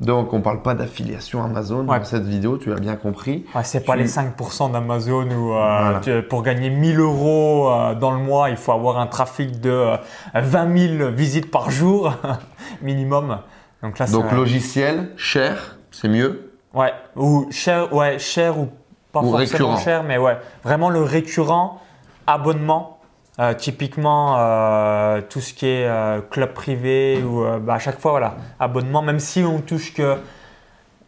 Donc, 0.00 0.32
on 0.32 0.40
parle 0.40 0.62
pas 0.62 0.74
d'affiliation 0.74 1.42
Amazon 1.42 1.84
Ouais. 1.88 1.98
dans 1.98 2.04
cette 2.04 2.22
vidéo, 2.22 2.56
tu 2.56 2.72
as 2.72 2.76
bien 2.76 2.94
compris. 2.94 3.44
Ouais, 3.52 3.64
c'est 3.64 3.84
pas 3.84 3.96
les 3.96 4.06
5% 4.06 4.70
d'Amazon 4.70 5.28
où 5.28 5.50
euh, 5.52 5.54
Voilà. 5.56 5.98
tu- 6.00 6.22
pour 6.22 6.44
gagner 6.44 6.70
1000 6.70 7.00
euros 7.00 7.68
euh, 7.68 7.96
dans 7.96 8.12
le 8.12 8.18
mois, 8.18 8.48
il 8.50 8.56
faut 8.56 8.70
avoir 8.70 9.00
un 9.00 9.08
trafic 9.08 9.60
de 9.60 9.70
euh, 9.70 9.96
20 10.34 10.98
000 10.98 11.10
visites 11.10 11.50
par 11.50 11.72
jour 11.72 12.12
minimum. 12.82 13.38
Donc 13.82 13.98
là, 13.98 14.06
c'est 14.06 14.12
Donc, 14.12 14.30
logiciel, 14.30 15.10
cher, 15.16 15.78
c'est 15.90 16.08
mieux. 16.08 16.52
Ouais, 16.74 16.92
ou 17.16 17.48
cher, 17.50 17.92
ouais, 17.92 18.20
cher 18.20 18.56
ou 18.58 18.68
pas 19.12 19.20
Ou 19.20 19.30
forcément 19.30 19.38
récurrent. 19.38 19.76
cher, 19.78 20.02
mais 20.02 20.18
ouais, 20.18 20.38
vraiment 20.64 20.90
le 20.90 21.02
récurrent, 21.02 21.80
abonnement, 22.26 22.98
euh, 23.40 23.54
typiquement 23.54 24.36
euh, 24.38 25.20
tout 25.28 25.40
ce 25.40 25.54
qui 25.54 25.66
est 25.66 25.86
euh, 25.86 26.20
club 26.20 26.52
privé 26.54 27.22
ou 27.22 27.44
bah, 27.60 27.74
à 27.74 27.78
chaque 27.78 28.00
fois, 28.00 28.12
voilà, 28.12 28.36
abonnement, 28.58 29.02
même 29.02 29.20
si 29.20 29.42
on 29.42 29.60
touche 29.60 29.94
que 29.94 30.16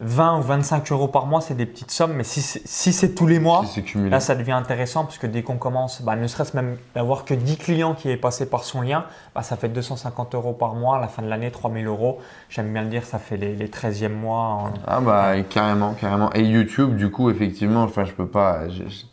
20 0.03 0.39
ou 0.39 0.41
25 0.41 0.91
euros 0.91 1.07
par 1.07 1.27
mois, 1.27 1.41
c'est 1.41 1.53
des 1.53 1.65
petites 1.67 1.91
sommes, 1.91 2.13
mais 2.13 2.23
si, 2.23 2.41
c'est- 2.41 2.61
si 2.65 2.91
c'est 2.91 3.13
tous 3.13 3.27
les 3.27 3.39
mois, 3.39 3.61
Si. 3.65 3.81
Là, 4.09 4.19
ça 4.19 4.35
devient 4.35 4.51
intéressant 4.53 5.03
parce 5.05 5.17
que 5.19 5.27
dès 5.27 5.43
qu'on 5.43 5.57
commence, 5.57 6.01
bah, 6.01 6.15
ne 6.15 6.25
serait-ce 6.27 6.55
même 6.55 6.77
d'avoir 6.95 7.23
que 7.23 7.33
10 7.35 7.57
clients 7.57 7.93
qui 7.93 8.09
est 8.09 8.17
passé 8.17 8.49
par 8.49 8.63
son 8.63 8.81
lien, 8.81 9.05
bah, 9.35 9.43
ça 9.43 9.57
fait 9.57 9.69
250 9.69 10.33
euros 10.35 10.53
par 10.53 10.73
mois. 10.73 10.97
À 10.97 11.01
la 11.01 11.07
fin 11.07 11.21
de 11.21 11.27
l'année, 11.27 11.51
3000 11.51 11.85
euros. 11.85 12.19
J'aime 12.49 12.73
bien 12.73 12.81
le 12.81 12.89
dire, 12.89 13.03
ça 13.05 13.19
fait 13.19 13.37
les, 13.37 13.55
les 13.55 13.69
13e 13.69 14.13
mois. 14.13 14.39
en- 14.39 14.73
Ah 14.87 14.99
bah 15.01 15.39
carrément, 15.49 15.93
carrément. 15.93 16.31
Et 16.33 16.41
YouTube, 16.43 16.95
du 16.95 17.11
coup, 17.11 17.29
effectivement, 17.29 17.83
enfin, 17.83 18.03
je 18.03 18.11
peux 18.13 18.27
pas. 18.27 18.67
je- 18.69 18.87
je- 18.89 19.05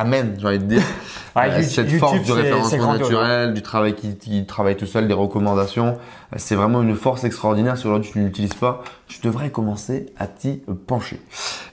Amen, 0.00 0.34
j'ai 0.38 0.46
envie 0.46 0.58
de 0.58 0.64
dire. 0.64 0.82
Euh, 1.36 1.62
cette 1.62 1.86
YouTube, 1.86 2.00
force 2.00 2.22
du 2.22 2.32
référencement 2.32 2.90
hein. 2.90 2.98
naturel, 2.98 3.54
du 3.54 3.62
travail 3.62 3.94
qui, 3.94 4.16
qui 4.16 4.44
travaille 4.46 4.76
tout 4.76 4.84
seul, 4.84 5.06
des 5.06 5.14
recommandations, 5.14 5.96
euh, 6.32 6.36
c'est 6.38 6.56
vraiment 6.56 6.82
une 6.82 6.96
force 6.96 7.22
extraordinaire. 7.22 7.78
Si 7.78 7.86
aujourd'hui 7.86 8.10
tu 8.10 8.18
ne 8.18 8.24
l'utilises 8.24 8.54
pas, 8.54 8.82
tu 9.06 9.20
devrais 9.22 9.50
commencer 9.50 10.06
à 10.18 10.26
t'y 10.26 10.60
pencher. 10.88 11.20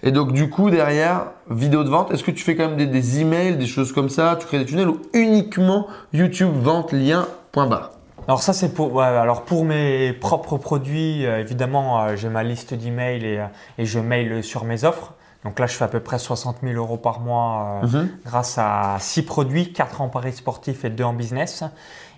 Et 0.04 0.12
donc 0.12 0.32
du 0.32 0.52
coup 0.52 0.70
derrière, 0.70 1.32
vidéo 1.50 1.84
de 1.84 1.90
vente, 1.90 2.12
est-ce 2.12 2.24
que 2.24 2.30
tu 2.30 2.44
fais 2.44 2.56
quand 2.56 2.68
même 2.68 2.78
des, 2.78 2.86
des 2.86 3.20
emails, 3.20 3.58
des 3.58 3.66
choses 3.66 3.94
comme 3.94 4.10
ça, 4.10 4.38
tu 4.40 4.46
crées 4.46 4.60
des 4.60 4.66
tunnels 4.66 4.90
ou 4.90 5.02
uniquement 5.14 5.88
YouTube 6.14 6.52
vente 6.54 6.92
lien 6.92 7.28
point 7.52 7.66
barre? 7.66 7.90
Alors 8.28 8.44
ça 8.44 8.54
c'est 8.54 8.76
pour 8.76 8.94
ouais, 8.94 9.06
alors 9.06 9.44
pour 9.44 9.66
mes 9.66 10.14
propres 10.14 10.58
produits 10.58 11.26
euh, 11.26 11.40
évidemment 11.40 12.04
euh, 12.04 12.16
j'ai 12.16 12.30
ma 12.30 12.44
liste 12.44 12.76
d'emails 12.76 13.26
et, 13.26 13.44
et 13.80 13.86
je 13.86 14.00
mail 14.00 14.44
sur 14.44 14.66
mes 14.66 14.84
offres. 14.84 15.14
Donc 15.44 15.60
là 15.60 15.68
je 15.68 15.74
fais 15.74 15.86
à 15.86 15.88
peu 15.88 16.00
près 16.00 16.20
60 16.20 16.58
000 16.64 16.76
euros 16.76 16.98
par 16.98 17.20
mois 17.20 17.80
euh, 17.84 17.88
Mhm. 17.88 18.10
grâce 18.26 18.58
à 18.58 18.98
6 19.00 19.24
produits, 19.24 19.72
4 19.74 20.02
en 20.02 20.10
paris 20.10 20.34
sportif 20.34 20.84
et 20.86 20.90
2 20.90 21.04
en 21.04 21.14
business. 21.14 21.64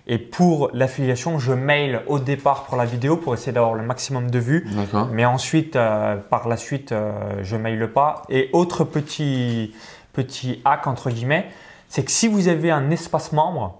Et 0.06 0.18
pour 0.18 0.70
l'affiliation 0.72 1.38
je 1.38 1.52
mail 1.52 2.02
au 2.06 2.18
départ 2.18 2.64
pour 2.64 2.76
la 2.76 2.84
vidéo 2.86 3.16
pour 3.16 3.34
essayer 3.34 3.52
d'avoir 3.52 3.74
le 3.74 3.82
maximum 3.82 4.30
de 4.30 4.38
vues. 4.38 4.66
Mais 5.12 5.24
ensuite, 5.26 5.76
euh, 5.76 6.16
par 6.16 6.48
la 6.48 6.56
suite, 6.56 6.92
euh, 6.92 7.12
je 7.42 7.56
maille 7.56 7.86
pas. 7.88 8.22
Et 8.30 8.48
autre 8.52 8.82
petit, 8.84 9.74
petit 10.12 10.60
hack, 10.64 10.86
entre 10.86 11.10
guillemets, 11.10 11.48
c'est 11.88 12.02
que 12.04 12.10
si 12.10 12.26
vous 12.28 12.48
avez 12.48 12.70
un 12.70 12.90
espace 12.90 13.32
membre 13.32 13.78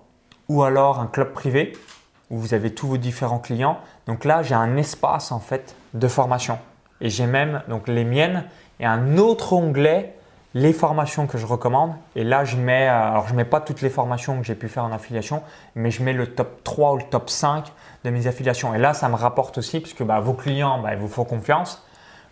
ou 0.48 0.62
alors 0.62 1.00
un 1.00 1.07
club 1.07 1.33
privé, 1.33 1.72
où 2.29 2.38
vous 2.38 2.55
avez 2.55 2.72
tous 2.74 2.87
vos 2.87 2.96
différents 2.98 3.38
clients, 3.40 3.79
donc 4.07 4.24
là, 4.24 4.42
j'ai 4.42 4.55
un 4.55 4.76
espace 4.76 5.33
en 5.33 5.40
fait 5.40 5.74
de 5.94 6.07
formation. 6.07 6.59
Et 7.00 7.09
j'ai 7.09 7.26
même 7.26 7.62
donc 7.68 7.88
les 7.88 8.05
miennes 8.05 8.44
et 8.80 8.86
un 8.86 9.18
autre 9.18 9.52
onglet, 9.52 10.14
les 10.54 10.72
formations 10.72 11.26
que 11.28 11.38
je 11.38 11.46
recommande. 11.46 11.92
Et 12.16 12.24
là, 12.24 12.44
je 12.44 12.56
mets, 12.56 12.88
euh, 12.88 13.10
alors 13.12 13.28
je 13.28 13.34
mets 13.34 13.44
pas 13.44 13.60
toutes 13.60 13.82
les 13.82 13.90
formations 13.90 14.38
que 14.40 14.44
j'ai 14.44 14.56
pu 14.56 14.68
faire 14.68 14.84
en 14.84 14.90
affiliation, 14.92 15.42
mais 15.76 15.90
je 15.92 16.02
mets 16.02 16.12
le 16.12 16.26
top 16.34 16.64
3 16.64 16.94
ou 16.94 16.96
le 16.96 17.04
top 17.04 17.30
5 17.30 17.66
de 18.04 18.10
mes 18.10 18.26
affiliations. 18.26 18.74
Et 18.74 18.78
là, 18.78 18.92
ça 18.94 19.08
me 19.08 19.14
rapporte 19.14 19.58
aussi, 19.58 19.78
puisque 19.80 20.02
bah, 20.02 20.18
vos 20.18 20.32
clients, 20.32 20.80
bah, 20.82 20.94
ils 20.94 20.98
vous 20.98 21.06
font 21.08 21.24
confiance. 21.24 21.86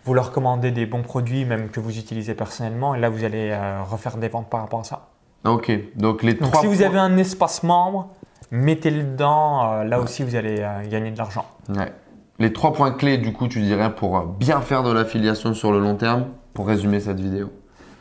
Vous 0.05 0.13
leur 0.13 0.31
commandez 0.31 0.71
des 0.71 0.85
bons 0.85 1.03
produits, 1.03 1.45
même 1.45 1.69
que 1.69 1.79
vous 1.79 1.97
utilisez 1.97 2.33
personnellement. 2.33 2.95
Et 2.95 2.99
là, 2.99 3.09
vous 3.09 3.23
allez 3.23 3.51
euh, 3.51 3.81
refaire 3.83 4.17
des 4.17 4.27
ventes 4.29 4.49
par 4.49 4.61
rapport 4.61 4.79
à 4.81 4.83
ça. 4.83 5.07
Ok, 5.45 5.71
donc 5.95 6.23
les 6.23 6.33
Donc, 6.33 6.51
trois 6.51 6.61
si 6.61 6.67
vous 6.67 6.81
avez 6.81 6.99
un 6.99 7.15
espace 7.17 7.63
membre, 7.63 8.09
mettez-le 8.51 9.03
dedans. 9.03 9.71
euh, 9.71 9.83
là 9.85 9.99
aussi, 9.99 10.23
vous 10.23 10.35
allez 10.35 10.57
euh, 10.59 10.87
gagner 10.89 11.11
de 11.11 11.17
l'argent. 11.17 11.45
Ouais. 11.69 11.93
Les 12.39 12.53
trois 12.53 12.73
points 12.73 12.91
clés, 12.91 13.17
du 13.17 13.33
coup, 13.33 13.47
tu 13.47 13.61
dirais 13.61 13.93
pour 13.93 14.21
bien 14.23 14.61
faire 14.61 14.83
de 14.83 14.91
l'affiliation 14.91 15.53
sur 15.53 15.71
le 15.71 15.79
long 15.79 15.95
terme, 15.95 16.27
pour 16.53 16.67
résumer 16.67 16.99
cette 16.99 17.19
vidéo. 17.19 17.51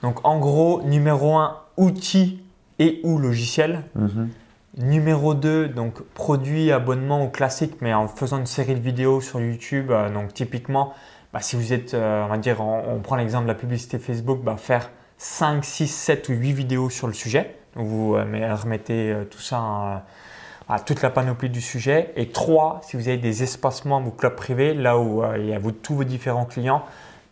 Donc, 0.03 0.25
en 0.25 0.39
gros, 0.39 0.83
numéro 0.83 1.37
1, 1.37 1.57
outils 1.77 2.41
et 2.79 3.01
ou 3.03 3.19
logiciel. 3.19 3.83
Mhm. 3.95 4.29
Numéro 4.79 5.35
2, 5.35 5.69
donc 5.69 6.03
produit, 6.15 6.71
abonnement 6.71 7.25
ou 7.25 7.29
classique, 7.29 7.79
mais 7.81 7.93
en 7.95 8.07
faisant 8.07 8.39
une 8.39 8.47
série 8.47 8.75
de 8.75 8.81
vidéos 8.81 9.21
sur 9.21 9.41
YouTube. 9.41 9.91
euh, 9.91 10.13
donc 10.13 10.35
typiquement, 10.35 10.93
bah, 11.33 11.41
si 11.41 11.57
vous 11.57 11.73
êtes, 11.73 11.95
euh, 11.95 12.25
on 12.25 12.29
va 12.29 12.39
dire, 12.39 12.61
on, 12.61 12.95
on 12.95 13.01
prend 13.01 13.17
l'exemple 13.17 13.45
de 13.45 13.49
la 13.49 13.55
publicité 13.59 13.99
Facebook, 13.99 14.41
bah, 14.45 14.57
faire 14.57 14.91
5, 15.17 15.65
6, 15.65 15.89
7 15.89 16.29
ou 16.29 16.33
8 16.33 16.53
vidéos 16.53 16.91
sur 16.91 17.07
le 17.09 17.13
sujet. 17.13 17.57
Donc 17.75 17.87
vous 17.87 18.15
euh, 18.15 18.55
remettez 18.55 19.15
tout 19.31 19.41
ça 19.41 19.61
euh, 19.61 19.97
à 20.69 20.79
toute 20.81 21.03
la 21.03 21.11
panoplie 21.11 21.49
du 21.51 21.61
sujet. 21.61 22.13
Et 22.17 22.29
3, 22.29 22.81
si 22.85 22.97
vous 22.97 23.09
avez 23.09 23.17
des 23.17 23.43
espaces 23.43 23.85
membres 23.85 24.09
ou 24.09 24.11
clubs 24.11 24.35
privés, 24.37 24.75
là 24.75 24.99
où 24.99 25.23
euh, 25.23 25.37
il 25.39 25.47
y 25.47 25.55
a 25.55 25.59
vos- 25.59 25.71
tous 25.73 25.95
vos 25.95 26.05
différents 26.05 26.45
clients, 26.45 26.83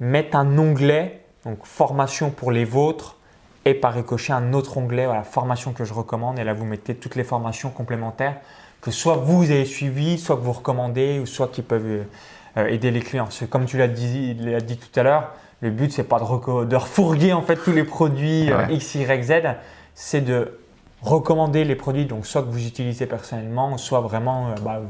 mettre 0.01 0.37
un 0.37 0.57
onglet, 0.59 1.21
donc 1.45 1.59
formation 1.65 2.31
pour 2.31 2.51
les 2.51 2.65
vôtres, 2.65 3.17
et 3.65 3.75
par 3.75 3.95
ricochet 3.95 4.33
un 4.33 4.53
autre 4.53 4.79
onglet, 4.79 5.07
voilà, 5.07 5.23
formation 5.25 5.73
que 5.73 5.85
je 5.85 5.93
recommande. 5.93 6.39
Et 6.39 6.45
là, 6.45 6.55
vous 6.55 6.65
mettez 6.65 6.95
toutes 6.95 7.17
les 7.17 7.25
formations 7.25 7.71
complémentaires 7.71 8.37
que 8.81 8.91
soit 8.93 9.17
vous 9.17 9.51
avez 9.51 9.65
suivies, 9.65 10.19
soit 10.19 10.37
que 10.37 10.43
vous 10.43 10.53
recommandez, 10.53 11.19
ou 11.19 11.27
soit 11.27 11.49
qui 11.49 11.63
peuvent 11.63 12.05
euh, 12.57 12.67
aider 12.69 12.91
les 12.93 13.01
clients. 13.01 13.25
Parce 13.25 13.41
que 13.41 13.45
comme 13.45 13.65
tu 13.65 13.77
l'as 13.77 13.89
dit, 13.89 14.35
dit 14.35 14.77
tout 14.79 15.01
à 15.01 15.03
l'heure, 15.03 15.33
le 15.63 15.71
but 15.71 15.91
c'est 15.93 16.05
pas 16.05 16.21
de, 16.21 16.65
de 16.65 16.77
refourguer 16.77 17.33
en 17.33 17.43
fait 17.43 17.57
tous 17.57 17.73
les 17.73 17.83
produits 17.85 18.53
euh. 18.53 18.67
X, 18.71 18.95
Y, 18.95 19.25
Z, 19.25 19.33
c'est 19.95 20.21
de 20.21 20.59
recommander 21.07 21.65
les 21.65 21.75
produits 21.77 22.05
donc 22.07 22.27
soit 22.27 22.43
que 22.43 22.49
vous 22.49 22.67
utilisez 22.67 23.07
personnellement, 23.07 23.79
soit 23.79 24.01
vraiment 24.01 24.49
euh, 24.49 24.55
bah, 24.63 24.81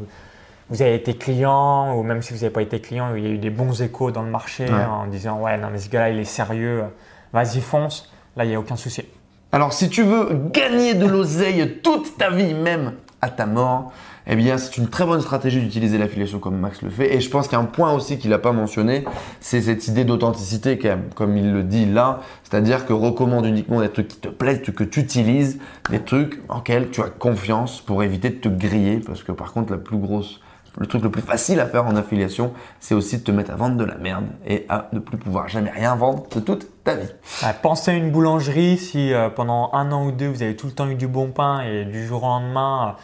vous- 0.70 0.82
avez 0.82 0.94
été 0.96 1.14
client 1.16 1.94
ou 1.96 2.02
même 2.02 2.22
si 2.22 2.32
vous 2.32 2.40
n'avez 2.40 2.50
pas 2.50 2.62
été 2.62 2.80
client, 2.80 3.14
il 3.14 3.22
y 3.22 3.26
a 3.26 3.30
eu 3.30 3.38
des 3.38 3.50
bons 3.50 3.80
échos 3.82 4.10
dans 4.10 4.22
le 4.22 4.30
marché 4.30 4.64
Ouais. 4.64 4.84
en 4.84 5.06
disant 5.06 5.40
ouais 5.40 5.56
non 5.58 5.68
mais 5.70 5.78
ce 5.78 5.88
gars-là 5.88 6.10
il 6.10 6.18
est 6.18 6.24
sérieux, 6.24 6.84
vas-y 7.32 7.60
fonce. 7.60 8.10
Là 8.36 8.44
il 8.44 8.48
n'y 8.48 8.54
a 8.56 8.60
aucun 8.60 8.76
souci. 8.76 9.04
Alors, 9.52 9.72
si 9.72 9.88
tu 9.88 10.02
veux 10.02 10.28
gagner 10.52 10.94
de 10.94 11.06
l'oseille 11.06 11.78
toute 11.82 12.18
ta 12.18 12.30
vie, 12.30 12.52
même 12.52 12.94
à 13.22 13.30
ta 13.30 13.46
mort, 13.46 13.92
eh 14.28 14.36
bien, 14.36 14.58
c'est 14.58 14.76
une 14.76 14.88
très 14.88 15.06
bonne 15.06 15.20
stratégie 15.20 15.60
d'utiliser 15.60 15.98
l'affiliation 15.98 16.40
comme 16.40 16.58
Max 16.58 16.82
le 16.82 16.90
fait. 16.90 17.14
Et 17.14 17.20
je 17.20 17.30
pense 17.30 17.46
qu'il 17.46 17.56
y 17.56 17.60
a 17.60 17.62
un 17.62 17.66
point 17.66 17.92
aussi 17.92 18.18
qu'il 18.18 18.30
n'a 18.30 18.38
pas 18.38 18.52
mentionné, 18.52 19.04
c'est 19.40 19.60
cette 19.60 19.86
idée 19.86 20.04
d'authenticité, 20.04 20.78
comme 21.14 21.36
il 21.36 21.52
le 21.52 21.62
dit 21.62 21.86
là. 21.86 22.20
C'est-à-dire 22.42 22.86
que 22.86 22.92
recommande 22.92 23.46
uniquement 23.46 23.80
des 23.80 23.88
trucs 23.88 24.08
qui 24.08 24.18
te 24.18 24.28
plaisent, 24.28 24.62
que 24.62 24.84
tu 24.84 25.00
utilises, 25.00 25.58
des 25.90 26.00
trucs 26.00 26.42
en 26.48 26.58
lesquels 26.58 26.90
tu 26.90 27.00
as 27.02 27.08
confiance 27.08 27.80
pour 27.80 28.02
éviter 28.02 28.30
de 28.30 28.36
te 28.36 28.48
griller. 28.48 28.98
Parce 28.98 29.22
que 29.22 29.30
par 29.30 29.52
contre, 29.52 29.72
la 29.72 29.78
plus 29.78 29.98
grosse, 29.98 30.40
le 30.76 30.86
truc 30.86 31.02
le 31.02 31.10
plus 31.10 31.22
facile 31.22 31.60
à 31.60 31.66
faire 31.66 31.86
en 31.86 31.94
affiliation, 31.94 32.52
c'est 32.80 32.94
aussi 32.94 33.18
de 33.18 33.22
te 33.22 33.30
mettre 33.30 33.52
à 33.52 33.54
vendre 33.56 33.76
de 33.76 33.84
la 33.84 33.96
merde 33.96 34.26
et 34.44 34.66
à 34.68 34.88
ne 34.92 34.98
plus 34.98 35.18
pouvoir 35.18 35.48
jamais 35.48 35.70
rien 35.70 35.94
vendre 35.94 36.24
de 36.34 36.40
toute 36.40 36.82
ta 36.82 36.96
vie. 36.96 37.08
Ouais, 37.42 37.54
pensez 37.62 37.92
à 37.92 37.94
une 37.94 38.10
boulangerie 38.10 38.76
si 38.76 39.12
euh, 39.12 39.28
pendant 39.28 39.70
un 39.72 39.92
an 39.92 40.04
ou 40.04 40.10
deux 40.10 40.28
vous 40.28 40.42
avez 40.42 40.56
tout 40.56 40.66
le 40.66 40.72
temps 40.72 40.88
eu 40.88 40.96
du 40.96 41.06
bon 41.06 41.28
pain 41.28 41.60
et 41.60 41.84
du 41.84 42.04
jour 42.04 42.24
au 42.24 42.26
lendemain 42.26 42.96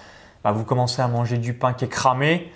bah, 0.45 0.53
vous 0.53 0.65
commencez 0.65 1.03
à 1.03 1.09
manger 1.09 1.39
du 1.39 1.55
pain 1.55 1.73
qui 1.73 1.85
est 1.85 1.89
cramé. 1.89 2.51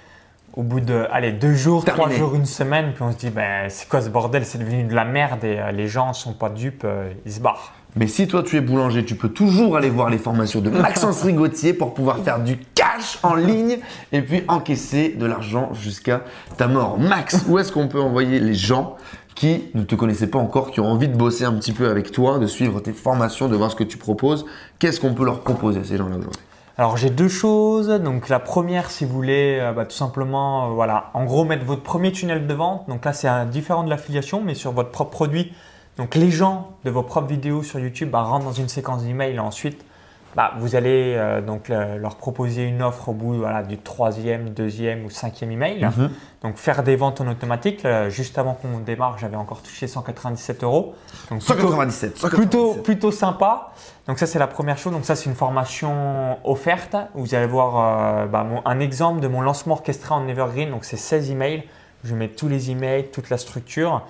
Au 0.55 0.62
bout 0.62 0.81
de 0.81 1.07
allez, 1.11 1.33
deux 1.33 1.53
jours, 1.53 1.85
Terminé. 1.85 2.07
trois 2.07 2.16
jours, 2.16 2.35
une 2.35 2.46
semaine, 2.46 2.92
puis 2.94 3.03
on 3.03 3.12
se 3.12 3.18
dit 3.18 3.29
ben, 3.29 3.68
c'est 3.68 3.88
quoi 3.88 4.01
ce 4.01 4.09
bordel? 4.09 4.46
C'est 4.46 4.57
devenu 4.59 4.85
de 4.85 4.94
la 4.94 5.05
merde 5.05 5.44
et 5.44 5.59
euh, 5.59 5.70
les 5.70 5.87
gens 5.87 6.14
sont 6.14 6.33
pas 6.33 6.49
dupes, 6.49 6.85
euh, 6.85 7.12
ils 7.27 7.33
se 7.33 7.40
barrent. 7.40 7.75
Mais 7.94 8.07
si 8.07 8.27
toi 8.27 8.42
tu 8.42 8.57
es 8.57 8.61
boulanger, 8.62 9.05
tu 9.05 9.16
peux 9.16 9.29
toujours 9.29 9.77
aller 9.77 9.90
voir 9.90 10.09
les 10.09 10.18
formations 10.18 10.61
de 10.61 10.70
Maxence 10.70 11.22
Rigotier 11.22 11.75
pour 11.75 11.92
pouvoir 11.94 12.18
faire 12.18 12.40
du 12.40 12.59
cash 12.75 13.18
en 13.22 13.35
ligne 13.35 13.79
et 14.12 14.22
puis 14.22 14.44
encaisser 14.49 15.11
de 15.11 15.27
l'argent 15.27 15.72
jusqu'à 15.75 16.22
ta 16.57 16.68
mort. 16.68 16.99
Max, 16.99 17.44
où 17.49 17.59
est-ce 17.59 17.72
qu'on 17.72 17.88
peut 17.88 18.01
envoyer 18.01 18.40
les 18.40 18.55
gens 18.55 18.96
qui 19.35 19.64
ne 19.75 19.83
te 19.83 19.94
connaissaient 19.94 20.27
pas 20.27 20.38
encore, 20.38 20.70
qui 20.70 20.81
ont 20.81 20.87
envie 20.87 21.09
de 21.09 21.16
bosser 21.16 21.44
un 21.44 21.55
petit 21.55 21.72
peu 21.72 21.88
avec 21.88 22.12
toi, 22.12 22.38
de 22.38 22.46
suivre 22.46 22.81
tes 22.81 22.92
formations, 22.92 23.49
de 23.49 23.57
voir 23.57 23.70
ce 23.70 23.77
que 23.77 23.85
tu 23.85 23.99
proposes? 23.99 24.46
Qu'est-ce 24.79 25.01
qu'on 25.01 25.12
peut 25.14 25.25
leur 25.25 25.40
proposer 25.40 25.81
à 25.81 25.85
ces 25.85 25.96
gens-là 25.99 26.16
aujourd'hui? 26.16 26.40
Alors 26.79 26.99
j'ai 26.99 27.09
deux 27.09 27.29
choses. 27.29 27.89
Donc 27.89 28.29
la 28.29 28.39
première, 28.39 28.91
si 28.91 29.05
vous 29.07 29.15
voulez, 29.15 29.59
euh, 29.61 29.73
bah, 29.73 29.87
tout 29.87 29.97
simplement, 29.97 30.67
euh, 30.67 30.75
voilà, 30.75 31.11
en 31.15 31.25
gros 31.25 31.45
mettre 31.45 31.65
votre 31.65 31.83
premier 31.83 32.12
tunnel 32.12 32.47
de 32.47 32.55
vente. 32.55 32.87
Donc 32.89 33.05
là 33.05 33.12
c'est 33.12 33.29
différent 33.51 33.83
de 33.83 33.91
l'affiliation, 33.91 34.43
mais 34.43 34.55
sur 34.55 34.73
votre 34.73 34.91
propre 34.91 35.11
produit. 35.11 35.53
Donc 35.97 36.15
les 36.15 36.31
gens 36.31 36.73
de 36.85 36.91
vos 36.91 37.03
propres 37.03 37.29
vidéos 37.29 37.62
sur 37.62 37.81
YouTube 37.81 38.11
bah, 38.11 38.23
rentrent 38.23 38.45
dans 38.45 38.53
une 38.53 38.69
séquence 38.69 39.05
d'emails 39.05 39.37
et 39.37 39.39
ensuite 39.39 39.85
bah, 40.35 40.53
vous 40.59 40.77
allez 40.77 41.15
euh, 41.17 41.41
donc 41.41 41.69
le- 41.69 41.97
leur 41.99 42.17
proposer 42.17 42.65
une 42.65 42.83
offre 42.83 43.09
au 43.09 43.12
bout 43.12 43.35
voilà, 43.35 43.62
du 43.62 43.79
troisième, 43.79 44.51
deuxième 44.51 45.05
ou 45.07 45.11
cinquième 45.11 45.51
email. 45.51 45.89
Donc 46.43 46.57
faire 46.57 46.83
des 46.83 46.95
ventes 46.97 47.21
en 47.23 47.29
automatique. 47.29 47.85
Euh, 47.87 48.11
juste 48.11 48.37
avant 48.39 48.53
qu'on 48.55 48.79
démarre, 48.81 49.17
j'avais 49.19 49.37
encore 49.37 49.62
touché 49.62 49.87
197 49.87 50.62
euros. 50.62 50.95
Donc 51.31 51.39
plutôt- 51.41 51.55
197, 51.55 52.19
197. 52.19 52.31
plutôt, 52.39 52.75
plutôt 52.83 53.11
sympa. 53.12 53.73
Donc 54.07 54.19
ça 54.19 54.27
c'est 54.27 54.39
la 54.39 54.47
première 54.47 54.77
chose. 54.77 54.93
Donc 54.93 55.05
ça 55.07 55.17
c'est 55.17 55.31
une 55.31 55.37
formation 55.37 56.37
offerte. 56.45 56.97
Vous 57.15 57.35
allez 57.35 57.47
voir 57.47 58.23
euh, 58.25 58.27
bah, 58.27 58.45
mon- 58.45 58.62
un 58.67 58.79
exemple 58.81 59.21
de 59.21 59.29
mon 59.29 59.41
lancement 59.41 59.75
orchestré 59.75 60.15
en 60.15 60.29
Evergreen. 60.29 60.71
Donc 60.71 60.85
c'est 60.85 60.97
16 60.99 61.31
emails. 61.31 61.62
Je 62.05 62.15
mets 62.15 62.29
tous 62.29 62.49
les 62.49 62.71
emails, 62.71 63.09
toute 63.11 63.31
la 63.31 63.39
structure. 63.39 64.03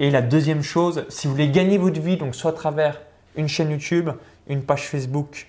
Et 0.00 0.10
la 0.10 0.22
deuxième 0.22 0.62
chose, 0.62 1.04
si 1.08 1.26
vous 1.26 1.34
voulez 1.34 1.50
gagner 1.50 1.78
votre 1.78 2.00
vie, 2.00 2.16
donc 2.16 2.34
soit 2.34 2.50
à 2.50 2.54
travers 2.54 3.00
une 3.36 3.48
chaîne 3.48 3.70
YouTube, 3.70 4.10
une 4.48 4.62
page 4.62 4.88
Facebook 4.88 5.46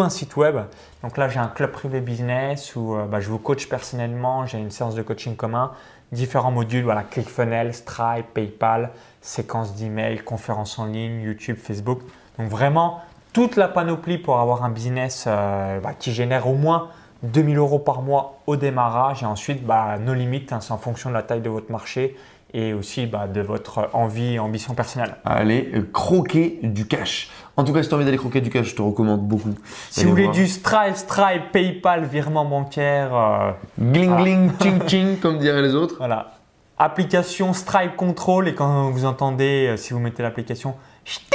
un 0.00 0.10
site 0.10 0.36
web. 0.36 0.56
Donc 1.02 1.16
là 1.16 1.28
j'ai 1.28 1.38
un 1.38 1.48
club 1.48 1.70
privé 1.72 2.00
business 2.00 2.76
où 2.76 2.94
euh, 2.94 3.06
bah, 3.06 3.20
je 3.20 3.28
vous 3.28 3.38
coach 3.38 3.68
personnellement. 3.68 4.46
J'ai 4.46 4.58
une 4.58 4.70
séance 4.70 4.94
de 4.94 5.02
coaching 5.02 5.36
commun, 5.36 5.72
différents 6.12 6.50
modules, 6.50 6.84
voilà, 6.84 7.02
ClickFunnels, 7.02 7.74
Stripe, 7.74 8.26
PayPal, 8.34 8.90
séquence 9.20 9.74
d'emails, 9.74 10.18
conférences 10.18 10.78
en 10.78 10.86
ligne, 10.86 11.20
YouTube, 11.20 11.56
Facebook. 11.56 12.00
Donc 12.38 12.48
vraiment 12.48 13.00
toute 13.32 13.56
la 13.56 13.68
panoplie 13.68 14.18
pour 14.18 14.38
avoir 14.38 14.64
un 14.64 14.70
business 14.70 15.24
euh, 15.26 15.80
bah, 15.80 15.92
qui 15.98 16.12
génère 16.12 16.46
au 16.46 16.54
moins 16.54 16.88
2000 17.24 17.58
euros 17.58 17.78
par 17.78 18.02
mois 18.02 18.40
au 18.46 18.56
démarrage 18.56 19.22
et 19.22 19.26
ensuite 19.26 19.64
bah, 19.64 19.98
nos 19.98 20.14
limites, 20.14 20.52
hein, 20.52 20.60
c'est 20.60 20.72
en 20.72 20.78
fonction 20.78 21.08
de 21.10 21.14
la 21.14 21.22
taille 21.22 21.40
de 21.40 21.48
votre 21.48 21.72
marché 21.72 22.16
et 22.54 22.72
aussi 22.72 23.06
bah, 23.06 23.26
de 23.26 23.40
votre 23.40 23.90
envie 23.92 24.34
et 24.34 24.38
ambition 24.38 24.74
personnelle. 24.74 25.16
Allez, 25.24 25.72
euh, 25.74 25.82
croquer 25.92 26.60
du 26.62 26.86
cash. 26.86 27.28
En 27.56 27.64
tout 27.64 27.72
cas, 27.72 27.82
si 27.82 27.88
tu 27.88 27.94
as 27.94 27.96
envie 27.96 28.04
d'aller 28.06 28.16
croquer 28.16 28.40
du 28.40 28.48
cash, 28.48 28.68
je 28.70 28.76
te 28.76 28.82
recommande 28.82 29.20
beaucoup. 29.26 29.54
Si 29.90 30.04
vous 30.04 30.10
voulez 30.10 30.22
voir. 30.24 30.34
du 30.34 30.46
Stripe, 30.46 30.94
Stripe, 30.96 31.50
PayPal, 31.52 32.04
virement 32.04 32.44
bancaire, 32.44 33.14
euh, 33.14 33.50
Gling 33.78 34.12
Ah. 34.12 34.22
gling, 34.22 34.50
ching 34.62 34.86
ching, 34.88 35.18
comme 35.18 35.38
diraient 35.38 35.62
les 35.62 35.74
autres. 35.74 35.96
voilà. 35.98 36.32
Application 36.78 37.52
Stripe 37.52 37.96
Control 37.96 38.48
et 38.48 38.54
quand 38.54 38.90
vous 38.90 39.04
entendez, 39.04 39.68
euh, 39.70 39.76
si 39.76 39.92
vous 39.92 39.98
mettez 40.00 40.22
l'application, 40.22 40.74
ch'ting, 41.04 41.28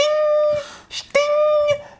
ch'ting, 0.90 1.12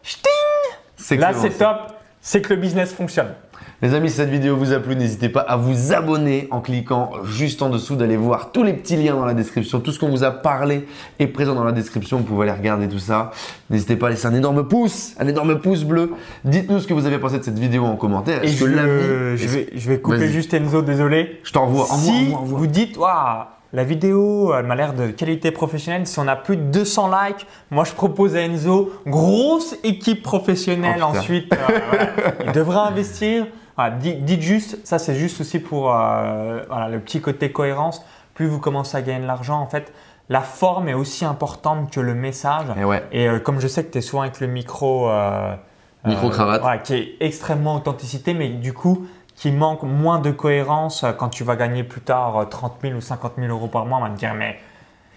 ch'ting, 0.04 1.20
là 1.20 1.34
c'est 1.34 1.52
top, 1.58 1.94
c'est 2.22 2.42
que 2.42 2.54
le 2.54 2.60
business 2.60 2.94
fonctionne. 2.94 3.34
Les 3.82 3.94
amis, 3.94 4.10
si 4.10 4.18
cette 4.18 4.30
vidéo 4.30 4.58
vous 4.58 4.74
a 4.74 4.80
plu, 4.80 4.94
n'hésitez 4.98 5.30
pas 5.30 5.40
à 5.40 5.56
vous 5.56 5.94
abonner 5.94 6.50
en 6.52 6.60
cliquant 6.60 7.12
juste 7.24 7.62
en 7.62 7.70
dessous, 7.70 7.96
d'aller 7.96 8.18
voir 8.18 8.52
tous 8.52 8.64
les 8.64 8.74
petits 8.74 8.98
liens 8.98 9.16
dans 9.16 9.24
la 9.24 9.34
description. 9.34 9.80
Tout 9.80 9.94
ce 9.94 10.00
qu'on 10.00 10.10
vous 10.10 10.26
a 10.26 10.32
parlé 10.32 10.86
est 11.18 11.28
présent 11.28 11.56
dans 11.56 11.64
la 11.64 11.72
description. 11.72 12.18
Vous 12.18 12.24
pouvez 12.26 12.50
aller 12.50 12.58
regarder 12.60 12.90
tout 12.90 13.00
ça. 13.00 13.32
N'hésitez 13.70 13.96
pas 13.96 14.08
à 14.08 14.10
laisser 14.10 14.26
un 14.28 14.34
énorme 14.34 14.68
pouce, 14.68 15.14
un 15.18 15.28
énorme 15.30 15.60
pouce 15.62 15.86
bleu. 15.86 16.12
Dites-nous 16.44 16.82
ce 16.82 16.88
que 16.88 16.94
vous 16.94 17.06
avez 17.06 17.20
pensé 17.20 17.40
de 17.40 17.44
cette 17.44 17.58
vidéo 17.58 17.86
en 17.86 17.96
commentaire. 17.96 18.44
Est-ce 18.44 18.58
je, 18.58 18.66
que 18.66 18.70
la 18.70 18.84
vie- 18.84 19.38
je 19.38 19.44
est-ce- 19.46 19.54
vais, 19.56 19.70
je 19.74 19.90
vais 19.90 20.00
couper 20.02 20.28
juste 20.28 20.54
Enzo, 20.54 20.82
désolé. 20.82 21.40
Je 21.44 21.54
t'envoie. 21.54 21.86
Envoie, 21.86 21.96
si 21.98 22.34
vous 22.34 22.68
dites, 22.68 22.98
waouh, 22.98 23.46
la 23.72 23.84
vidéo, 23.86 24.54
elle 24.56 24.66
m'a 24.66 24.76
l'air 24.76 24.94
de 24.94 25.08
qualité 25.08 25.52
professionnelle. 25.52 26.06
Si 26.06 26.20
on 26.20 26.28
a 26.28 26.36
plus 26.36 26.58
de 26.58 26.64
200 26.64 27.08
likes, 27.12 27.48
moi 27.72 27.86
je 27.86 27.94
propose 27.94 28.36
à 28.36 28.42
Enzo, 28.42 28.92
grosse 29.08 29.78
équipe 29.86 30.22
professionnelle 30.22 31.00
Oh, 31.02 31.16
ensuite. 31.16 31.54
euh, 31.54 31.58
voilà. 31.90 32.10
Il 32.46 32.52
devrait 32.52 32.78
investir. 32.90 33.46
Voilà, 33.80 33.96
dites, 33.96 34.26
dites 34.26 34.42
juste, 34.42 34.86
ça 34.86 35.00
c'est 35.00 35.16
juste 35.16 35.40
aussi 35.40 35.58
pour 35.58 35.96
euh, 35.96 36.64
voilà, 36.68 36.90
le 36.90 37.00
petit 37.00 37.22
côté 37.22 37.50
cohérence. 37.54 38.04
Plus 38.34 38.46
vous 38.46 38.60
commencez 38.60 38.98
à 38.98 39.02
gagner 39.02 39.22
de 39.22 39.26
l'argent, 39.26 39.58
en 39.62 39.68
fait, 39.68 39.94
la 40.28 40.42
forme 40.42 40.90
est 40.90 40.94
aussi 40.94 41.24
importante 41.24 41.90
que 41.90 42.02
le 42.02 42.14
message. 42.14 42.66
Eh 42.78 42.84
ouais. 42.84 43.02
Et 43.14 43.30
euh, 43.30 43.40
comme 43.40 43.62
je 43.62 43.70
sais 43.70 43.86
que 43.86 43.92
tu 43.94 44.00
es 44.00 44.02
souvent 44.02 44.24
avec 44.24 44.42
le 44.42 44.48
micro. 44.48 45.10
euh, 45.10 45.56
Micro-cravate. 46.04 46.62
ouais, 46.62 46.82
qui 46.84 46.94
est 46.94 47.16
extrêmement 47.22 47.76
authenticité, 47.76 48.34
mais 48.34 48.50
du 48.50 48.74
coup, 48.74 49.08
qui 49.36 49.50
manque 49.50 49.84
moins 49.84 50.20
de 50.20 50.32
cohérence 50.32 51.06
quand 51.18 51.30
tu 51.30 51.46
vas 51.46 51.56
gagner 51.56 51.86
plus 51.86 52.02
tard 52.02 52.36
euh, 52.38 52.44
30 52.44 52.80
000 52.82 52.96
ou 52.96 53.02
50 53.02 53.36
000 53.38 53.48
euros 53.48 53.68
par 53.68 53.86
mois. 53.86 54.00
On 54.00 54.02
va 54.02 54.10
te 54.10 54.18
dire, 54.18 54.34
mais 54.34 54.60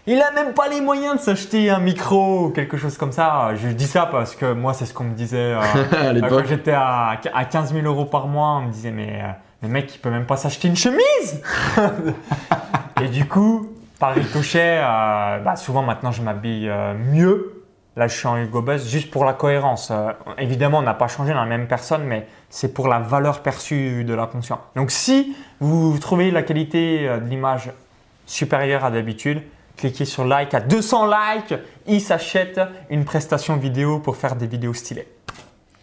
il 0.06 0.20
a 0.20 0.30
même 0.32 0.54
pas 0.54 0.68
les 0.68 0.80
moyens 0.80 1.16
de 1.16 1.20
s'acheter 1.20 1.70
un 1.70 1.78
micro 1.78 2.46
ou 2.46 2.50
quelque 2.50 2.76
chose 2.76 2.96
comme 2.96 3.12
ça. 3.12 3.50
Je 3.54 3.68
dis 3.68 3.86
ça 3.86 4.06
parce 4.06 4.34
que 4.34 4.52
moi, 4.52 4.74
c'est 4.74 4.86
ce 4.86 4.94
qu'on 4.94 5.04
me 5.04 5.14
disait 5.14 5.54
euh, 5.54 5.60
À 6.24 6.28
quand 6.28 6.44
j'étais 6.46 6.72
à, 6.72 7.20
à 7.34 7.44
15 7.44 7.72
000 7.72 7.86
euros 7.86 8.04
par 8.04 8.26
mois. 8.26 8.58
On 8.58 8.62
me 8.62 8.72
disait, 8.72 8.90
mais 8.90 9.20
euh, 9.22 9.28
le 9.62 9.68
mec, 9.68 9.94
il 9.94 9.98
peut 9.98 10.10
même 10.10 10.26
pas 10.26 10.36
s'acheter 10.36 10.68
une 10.68 10.76
chemise. 10.76 11.42
Et 13.02 13.08
du 13.08 13.26
coup, 13.26 13.68
par 13.98 14.14
ricochet, 14.14 14.80
euh, 14.82 15.38
bah, 15.38 15.56
souvent 15.56 15.82
maintenant, 15.82 16.12
je 16.12 16.22
m'habille 16.22 16.68
euh, 16.68 16.94
mieux. 16.94 17.62
Là, 17.94 18.08
je 18.08 18.16
suis 18.16 18.26
en 18.26 18.38
Hugo 18.38 18.62
Boss 18.62 18.88
juste 18.88 19.10
pour 19.10 19.24
la 19.24 19.34
cohérence. 19.34 19.90
Euh, 19.90 20.12
évidemment, 20.38 20.78
on 20.78 20.82
n'a 20.82 20.94
pas 20.94 21.08
changé 21.08 21.34
dans 21.34 21.40
la 21.40 21.46
même 21.46 21.66
personne, 21.66 22.04
mais 22.04 22.26
c'est 22.48 22.72
pour 22.72 22.88
la 22.88 22.98
valeur 22.98 23.42
perçue 23.42 24.04
de 24.04 24.14
la 24.14 24.26
conscience. 24.26 24.60
Donc, 24.76 24.90
si 24.90 25.36
vous 25.60 25.98
trouvez 25.98 26.30
la 26.30 26.42
qualité 26.42 27.06
euh, 27.06 27.18
de 27.18 27.28
l'image 27.28 27.70
supérieure 28.24 28.84
à 28.84 28.90
d'habitude, 28.90 29.42
cliquez 29.76 30.04
sur 30.04 30.24
like. 30.24 30.54
À 30.54 30.60
200 30.60 31.06
likes, 31.06 31.54
il 31.86 32.00
s'achète 32.00 32.60
une 32.90 33.04
prestation 33.04 33.56
vidéo 33.56 33.98
pour 33.98 34.16
faire 34.16 34.36
des 34.36 34.46
vidéos 34.46 34.74
stylées. 34.74 35.08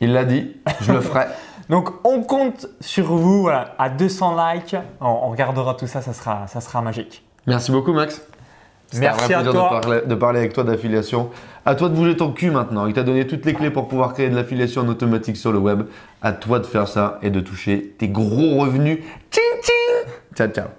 Il 0.01 0.13
l'a 0.13 0.25
dit, 0.25 0.55
je 0.81 0.93
le 0.93 1.01
ferai. 1.01 1.25
Donc, 1.69 1.89
on 2.03 2.23
compte 2.23 2.67
sur 2.79 3.05
vous. 3.05 3.41
Voilà, 3.41 3.75
à 3.77 3.89
200 3.89 4.53
likes, 4.53 4.75
on, 5.01 5.07
on 5.07 5.29
regardera 5.29 5.75
tout 5.75 5.87
ça, 5.87 6.01
ça 6.01 6.13
sera, 6.13 6.47
ça 6.47 6.61
sera 6.61 6.81
magique. 6.81 7.23
Merci 7.45 7.71
beaucoup, 7.71 7.93
Max. 7.93 8.21
C'était 8.91 9.07
un 9.07 9.11
vrai 9.11 9.27
Merci 9.29 9.33
à 9.33 9.41
plaisir 9.41 9.53
toi. 9.53 9.79
De, 9.79 9.81
parler, 9.81 10.01
de 10.07 10.15
parler 10.15 10.39
avec 10.39 10.53
toi 10.53 10.63
d'affiliation. 10.63 11.29
À 11.65 11.75
toi 11.75 11.89
de 11.89 11.95
bouger 11.95 12.17
ton 12.17 12.31
cul 12.31 12.49
maintenant. 12.49 12.87
Il 12.87 12.93
t'a 12.93 13.03
donné 13.03 13.27
toutes 13.27 13.45
les 13.45 13.53
clés 13.53 13.69
pour 13.69 13.87
pouvoir 13.87 14.13
créer 14.13 14.29
de 14.29 14.35
l'affiliation 14.35 14.81
en 14.81 14.87
automatique 14.87 15.37
sur 15.37 15.51
le 15.51 15.59
web. 15.59 15.83
À 16.21 16.31
toi 16.31 16.59
de 16.59 16.65
faire 16.65 16.87
ça 16.87 17.19
et 17.21 17.29
de 17.29 17.39
toucher 17.39 17.95
tes 17.97 18.07
gros 18.07 18.57
revenus. 18.57 18.99
Tching 19.31 19.61
tching 19.61 20.13
Ciao, 20.35 20.47
ciao. 20.47 20.78